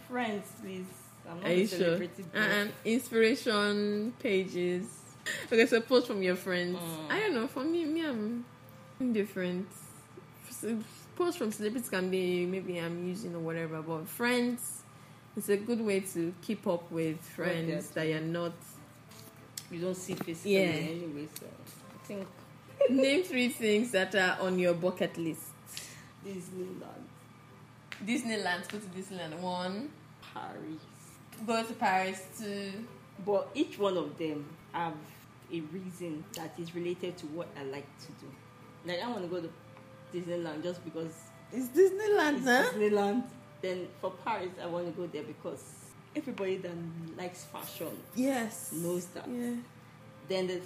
Friends, 0.08 0.46
please. 0.62 0.86
I'm 1.28 1.38
not 1.38 1.50
Are 1.50 1.54
you 1.54 1.68
sure? 1.68 2.00
Uh-uh. 2.36 2.68
Inspiration 2.86 4.14
pages. 4.20 4.86
Okay, 5.52 5.66
so 5.66 5.82
post 5.82 6.08
from 6.08 6.22
your 6.22 6.36
friends. 6.36 6.78
Mm. 6.78 7.12
I 7.12 7.20
don't 7.20 7.36
know. 7.36 7.48
For 7.48 7.64
me, 7.64 7.86
me, 7.86 8.06
I'm 8.06 8.46
indifferent. 9.00 9.68
S- 11.20 11.26
Posts 11.26 11.38
from 11.38 11.52
celebrities 11.52 11.90
can 11.90 12.10
be 12.10 12.46
maybe 12.46 12.78
I'm 12.80 13.06
using 13.08 13.36
or 13.36 13.40
whatever, 13.40 13.82
but 13.82 14.08
friends, 14.08 14.84
it's 15.36 15.50
a 15.50 15.58
good 15.58 15.82
way 15.82 16.00
to 16.02 16.34
keep 16.42 16.66
up 16.68 16.90
with 16.92 17.20
friends 17.22 17.90
that 17.92 18.08
you're 18.08 18.22
not. 18.22 18.54
You 19.70 19.82
don't 19.82 19.96
see 19.98 20.14
physically 20.14 20.56
Yeah. 20.56 20.62
anyway, 20.70 21.28
so 21.38 21.46
I 21.46 22.06
think 22.08 22.28
Name 22.90 23.24
three 23.24 23.50
things 23.50 23.92
that 23.92 24.16
are 24.16 24.38
on 24.42 24.58
your 24.58 24.74
bucket 24.74 25.18
list. 25.18 25.42
Disneyland, 26.26 27.04
Disneyland. 28.06 28.68
Go 28.70 28.80
to 28.80 28.86
Disneyland. 28.88 29.38
One. 29.40 29.90
Paris. 30.34 30.82
Go 31.46 31.64
to 31.64 31.74
Paris. 31.74 32.24
Two. 32.40 32.72
But 33.26 33.50
each 33.54 33.78
one 33.78 33.98
of 33.98 34.18
them 34.18 34.46
have 34.72 34.94
a 35.52 35.60
reason 35.60 36.24
that 36.36 36.54
is 36.58 36.74
related 36.74 37.18
to 37.18 37.26
what 37.28 37.48
I 37.60 37.64
like 37.66 37.88
to 38.00 38.08
do. 38.14 38.28
Like 38.86 39.02
I 39.04 39.10
want 39.10 39.24
to 39.24 39.28
go 39.28 39.42
to 39.42 39.50
Disneyland 40.14 40.64
just 40.64 40.84
because 40.86 41.14
It's 41.52 41.68
Disneyland, 41.68 42.38
it's 42.38 42.46
huh? 42.46 42.64
Disneyland. 42.74 43.24
Then 43.62 43.88
for 44.00 44.12
Paris, 44.24 44.50
I 44.62 44.68
want 44.68 44.86
to 44.86 44.92
go 44.92 45.08
there 45.08 45.24
because 45.24 45.64
everybody 46.16 46.58
that 46.58 46.72
likes 47.18 47.46
fashion 47.46 47.90
Yes. 48.16 48.72
knows 48.74 49.06
that. 49.08 49.28
Yeah. 49.28 49.56
Then 50.28 50.48
the 50.48 50.62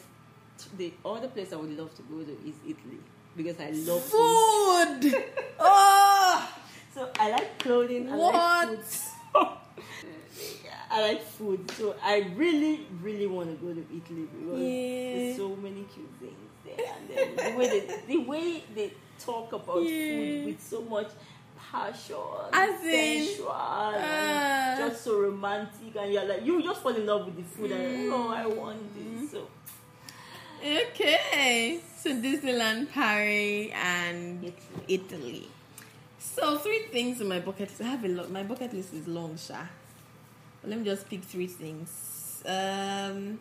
the 0.77 0.93
other 1.03 1.27
place 1.29 1.51
I 1.51 1.56
would 1.58 1.75
love 1.77 1.93
to 1.95 2.01
go 2.03 2.21
to 2.23 2.32
is 2.47 2.56
Italy 2.63 2.99
because 3.36 3.60
I 3.60 3.71
love 3.71 4.01
food. 4.03 5.03
Food. 5.12 5.23
oh. 5.60 6.49
So 6.93 7.10
I 7.19 7.32
like 7.32 7.58
clothing. 7.58 8.08
I 8.08 8.15
What? 8.15 8.34
like 8.69 8.84
food. 8.84 9.47
I 10.91 11.01
like 11.01 11.23
food. 11.23 11.71
So 11.71 11.95
I 12.03 12.32
really, 12.36 12.86
really 13.01 13.25
want 13.25 13.49
to 13.49 13.56
go 13.65 13.73
to 13.73 13.82
Italy 13.82 14.27
because 14.32 14.60
Yeah. 14.62 15.13
there's 15.17 15.38
so 15.38 15.56
many 15.56 15.86
cuisines 15.89 16.53
there, 16.63 16.86
and 16.95 17.10
then 17.10 17.53
the 17.53 17.58
way 17.58 17.67
they, 17.67 18.01
the 18.08 18.17
way 18.19 18.63
they 18.75 18.93
talk 19.25 19.51
about 19.53 19.83
Yeah. 19.83 20.07
food 20.07 20.45
with 20.45 20.62
so 20.62 20.81
much 20.81 21.09
passion, 21.57 22.15
As 22.51 22.83
in, 22.83 23.25
sensual, 23.25 23.51
and 23.51 24.77
just 24.77 25.03
so 25.03 25.19
romantic, 25.19 25.95
and 25.99 26.13
you're 26.13 26.25
like 26.25 26.45
you 26.45 26.62
just 26.62 26.81
fall 26.81 26.93
in 26.95 27.05
love 27.05 27.25
with 27.25 27.38
the 27.38 27.43
food, 27.43 27.71
and 27.71 28.12
oh, 28.12 28.29
I 28.29 28.45
want 28.45 28.79
Mm. 28.95 29.21
this. 29.21 29.31
So 29.31 29.47
Okay. 30.63 31.79
So 31.97 32.09
Disneyland, 32.12 32.91
Paris, 32.91 33.71
and 33.73 34.43
Italy. 34.43 34.57
Italy. 34.88 35.47
So 36.19 36.57
three 36.57 36.83
things 36.91 37.21
in 37.21 37.27
my 37.27 37.39
bucket 37.39 37.69
list. 37.69 37.81
I 37.81 37.86
have 37.86 38.03
a 38.05 38.07
lot. 38.07 38.29
My 38.31 38.43
bucket 38.43 38.73
list 38.73 38.93
is 38.93 39.07
long, 39.07 39.38
Sha. 39.38 39.65
Let 40.63 40.79
me 40.79 40.86
just 40.86 41.09
pick 41.09 41.23
three 41.23 41.47
things. 41.47 42.41
Um. 42.45 43.39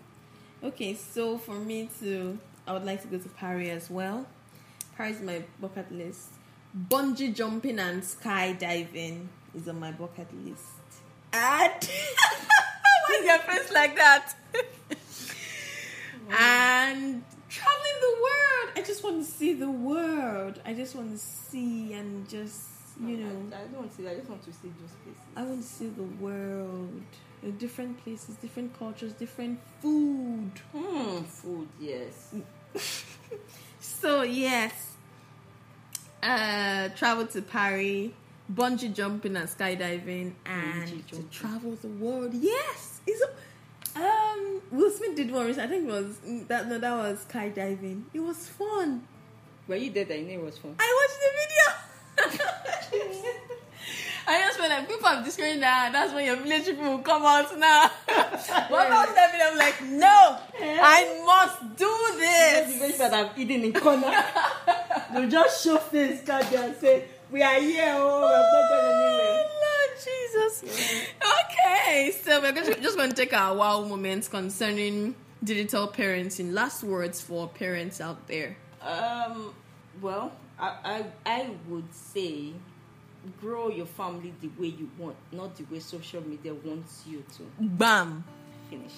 Okay, 0.64 0.95
so 0.95 1.38
for 1.38 1.57
me 1.57 1.88
to, 2.01 2.38
I 2.68 2.73
would 2.73 2.85
like 2.85 3.03
to 3.03 3.09
go 3.09 3.18
to 3.18 3.29
Paris 3.31 3.68
as 3.68 3.90
well. 3.90 4.27
Paris 4.96 5.16
is 5.16 5.22
my 5.22 5.42
bucket 5.61 5.90
list. 5.92 6.28
Bungee 6.88 7.35
jumping 7.35 7.78
and 7.78 8.02
skydiving 8.02 9.26
is 9.55 9.68
on 9.68 9.81
my 9.81 9.92
bucket 9.92 10.28
list. 10.44 10.62
And 11.33 11.72
why 13.09 13.16
is 13.18 13.24
your 13.24 13.38
face 13.38 13.72
like 13.72 13.96
that? 13.96 14.35
and 16.31 17.24
traveling 17.48 17.98
the 18.00 18.16
world. 18.22 18.72
I 18.76 18.83
just 18.85 19.05
want 19.05 19.24
to 19.24 19.31
see 19.31 19.55
the 19.55 19.70
world. 19.70 20.61
I 20.64 20.74
just 20.74 20.94
want 20.94 21.12
to 21.12 21.18
see 21.18 21.92
and 21.94 22.28
just 22.28 22.68
you 23.00 23.16
know. 23.18 23.57
I, 23.57 23.62
I 23.62 23.64
don't 23.64 23.76
want 23.78 23.90
to 23.90 23.96
see. 23.96 24.09
I 24.09 24.14
just 24.14 24.28
want 24.28 24.44
to 24.44 24.52
see 24.52 24.68
those 24.81 24.90
places. 25.02 25.22
I 25.37 25.42
want 25.42 25.62
to 25.62 25.68
see 25.68 25.88
the 25.88 26.02
world. 26.02 27.02
Different 27.59 28.02
places, 28.05 28.37
different 28.37 28.78
cultures, 28.78 29.14
different 29.14 29.59
food. 29.81 30.52
Hmm, 30.72 31.22
food, 31.22 31.68
yes. 31.81 32.35
So 34.03 34.23
yes, 34.23 34.97
uh, 36.25 36.88
travel 36.97 37.25
to 37.29 37.41
Paris, 37.41 38.11
bungee 38.53 38.93
jumping 38.93 39.37
and 39.37 39.49
skydiving, 39.49 40.33
and 40.45 41.07
to 41.07 41.23
travel 41.31 41.79
the 41.81 41.87
world. 41.87 42.35
Yes, 42.35 43.01
is 43.07 43.23
um 43.95 44.61
Will 44.73 44.91
Smith 44.91 45.15
did 45.15 45.31
one. 45.31 45.47
I 45.57 45.69
think 45.69 45.88
it 45.88 45.93
was 45.93 46.19
that. 46.49 46.67
No, 46.69 46.81
that 46.81 46.97
was 46.97 47.25
skydiving. 47.27 48.03
It 48.12 48.19
was 48.19 48.49
fun. 48.49 49.07
Were 49.69 49.77
you 49.77 49.93
there 49.93 50.05
that 50.05 50.19
you 50.19 50.27
it 50.27 50.43
was 50.43 50.59
fun? 50.59 50.75
I 50.81 50.99
watched 50.99 51.21
the 51.21 51.32
Feel 54.62 54.70
like 54.70 54.88
people 54.88 55.09
have 55.09 55.25
discouraged 55.25 55.61
that. 55.61 55.90
That's 55.92 56.14
when 56.14 56.25
your 56.25 56.37
military 56.37 56.77
people 56.77 56.92
will 56.92 56.98
come 56.98 57.25
out 57.25 57.59
now. 57.59 57.90
but 58.07 58.16
I 58.46 59.07
that 59.12 59.33
video. 59.33 59.46
I'm 59.51 59.59
like, 59.59 59.83
no, 59.83 60.38
I 60.55 61.22
must 61.27 61.77
do 61.77 61.92
this. 62.16 62.92
the 62.92 62.98
that 62.98 63.12
I've 63.12 63.37
eaten 63.37 63.64
in 63.64 63.72
corner. 63.72 64.25
They'll 65.12 65.29
just 65.29 65.64
show 65.64 65.79
face 65.79 66.20
there 66.20 66.44
and 66.62 66.77
say, 66.77 67.07
We 67.33 67.42
are 67.42 67.61
here, 67.61 67.92
oh, 67.96 68.20
we're 68.20 68.38
not 68.38 68.68
going 68.70 69.03
anywhere. 69.03 69.46
Oh, 69.51 69.62
Lord 69.66 70.62
Jesus. 70.62 71.18
Okay, 71.40 72.12
so 72.22 72.40
we're 72.40 72.53
just, 72.53 72.81
just 72.83 72.96
going 72.96 73.11
to 73.11 73.16
take 73.16 73.33
our 73.33 73.57
wow 73.57 73.81
moments 73.83 74.29
concerning 74.29 75.16
digital 75.42 75.88
parenting. 75.88 76.53
Last 76.53 76.85
words 76.85 77.20
for 77.20 77.48
parents 77.48 78.01
out 78.01 78.29
there. 78.29 78.57
Um, 78.81 79.55
well, 80.01 80.31
I, 80.57 80.77
I, 80.85 81.05
I 81.27 81.51
would 81.68 81.92
say 81.92 82.53
grow 83.41 83.69
your 83.69 83.87
family 83.87 84.33
the 84.41 84.49
way 84.59 84.69
you 84.69 84.91
want, 84.99 85.17
not 85.31 85.57
the 85.57 85.65
way 85.65 85.81
social 85.81 86.27
media 86.27 86.55
wants 86.55 87.05
you 87.07 87.23
to. 87.37 87.43
Bam. 87.61 88.25
Finish. 88.71 88.93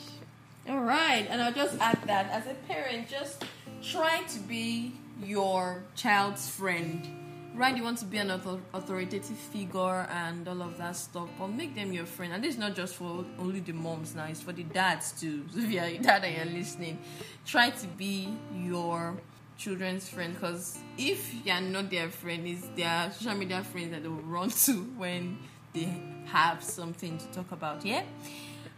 All 0.68 0.80
right, 0.80 1.26
and 1.28 1.42
I'll 1.42 1.52
just 1.52 1.78
add 1.78 1.98
that 2.06 2.30
as 2.30 2.46
a 2.46 2.54
parent, 2.66 3.08
just 3.08 3.44
try 3.82 4.22
to 4.22 4.40
be 4.40 4.94
your 5.22 5.82
child's 5.94 6.48
friend. 6.48 7.06
Right, 7.54 7.76
you 7.76 7.84
want 7.84 7.98
to 7.98 8.04
be 8.06 8.16
an 8.16 8.30
author- 8.30 8.60
authoritative 8.72 9.36
figure 9.36 10.08
and 10.10 10.48
all 10.48 10.60
of 10.62 10.76
that 10.78 10.96
stuff, 10.96 11.28
but 11.38 11.48
make 11.48 11.74
them 11.74 11.92
your 11.92 12.06
friend. 12.06 12.32
And 12.32 12.42
this 12.42 12.54
is 12.54 12.58
not 12.58 12.74
just 12.74 12.96
for 12.96 13.24
only 13.38 13.60
the 13.60 13.72
moms 13.72 14.14
now; 14.14 14.24
it's 14.24 14.40
for 14.40 14.52
the 14.52 14.64
dads 14.64 15.12
too. 15.20 15.44
So 15.52 15.58
if 15.60 15.70
you're 15.70 15.84
a 15.84 15.98
dad 15.98 16.24
and 16.24 16.34
you're 16.36 16.58
listening, 16.58 16.98
try 17.46 17.70
to 17.70 17.86
be 17.86 18.28
your 18.56 19.14
children's 19.56 20.08
friends 20.08 20.34
Because 20.34 20.78
if 20.98 21.34
you're 21.44 21.60
not 21.60 21.90
their 21.90 22.10
friend, 22.10 22.46
it's 22.46 22.66
their 22.76 23.10
social 23.12 23.34
media 23.34 23.62
friends 23.62 23.90
that 23.92 24.02
they 24.02 24.08
will 24.08 24.22
run 24.22 24.50
to 24.50 24.72
when 24.96 25.38
they 25.72 25.88
have 26.26 26.62
something 26.62 27.18
to 27.18 27.26
talk 27.26 27.52
about. 27.52 27.84
Yeah. 27.84 28.02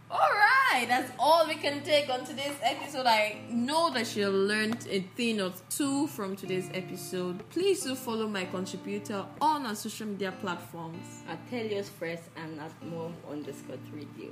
All 0.09 0.19
right, 0.19 0.85
that's 0.87 1.11
all 1.19 1.45
we 1.47 1.55
can 1.55 1.83
take 1.83 2.09
on 2.09 2.23
today's 2.23 2.55
episode. 2.63 3.05
I 3.05 3.39
know 3.49 3.91
that 3.93 4.15
you 4.15 4.29
learned 4.29 4.87
a 4.89 5.01
thing 5.01 5.41
or 5.41 5.51
two 5.69 6.07
from 6.07 6.37
today's 6.37 6.69
episode. 6.73 7.43
Please 7.49 7.83
do 7.83 7.93
follow 7.93 8.25
my 8.25 8.45
contributor 8.45 9.25
on 9.41 9.65
our 9.65 9.75
social 9.75 10.07
media 10.07 10.31
platforms. 10.39 11.05
At 11.27 11.45
Telios 11.51 11.89
Press 11.99 12.21
and 12.37 12.57
at 12.61 12.71
Mom 12.85 13.15
underscore 13.29 13.75
radio. 13.93 14.31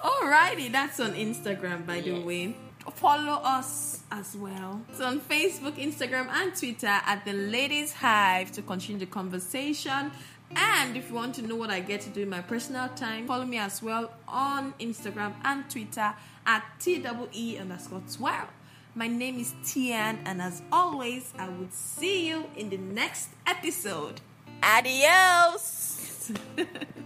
Alrighty, 0.00 0.70
that's 0.70 1.00
on 1.00 1.12
Instagram, 1.14 1.86
by 1.86 2.02
the 2.02 2.20
way. 2.20 2.54
Follow 2.94 3.40
us 3.42 4.02
as 4.10 4.36
well. 4.36 4.80
It's 4.88 5.00
on 5.00 5.20
Facebook, 5.20 5.74
Instagram, 5.74 6.28
and 6.28 6.54
Twitter 6.56 6.86
at 6.86 7.24
the 7.24 7.32
Ladies 7.32 7.92
Hive 7.92 8.52
to 8.52 8.62
continue 8.62 9.00
the 9.00 9.06
conversation. 9.06 10.10
And 10.54 10.96
if 10.96 11.08
you 11.08 11.14
want 11.14 11.34
to 11.36 11.42
know 11.42 11.56
what 11.56 11.70
I 11.70 11.80
get 11.80 12.00
to 12.02 12.10
do 12.10 12.22
in 12.22 12.28
my 12.28 12.40
personal 12.40 12.88
time, 12.90 13.26
follow 13.26 13.44
me 13.44 13.58
as 13.58 13.82
well 13.82 14.12
on 14.28 14.72
Instagram 14.80 15.34
and 15.44 15.68
Twitter 15.68 16.14
at 16.46 16.64
TWE 16.78 17.58
underscore 17.60 18.02
12. 18.12 18.48
My 18.94 19.08
name 19.08 19.38
is 19.40 19.52
Tian, 19.64 20.20
and 20.24 20.40
as 20.40 20.62
always, 20.72 21.34
I 21.38 21.48
would 21.48 21.74
see 21.74 22.28
you 22.28 22.46
in 22.56 22.70
the 22.70 22.78
next 22.78 23.28
episode. 23.46 24.20
Adios! 24.62 26.32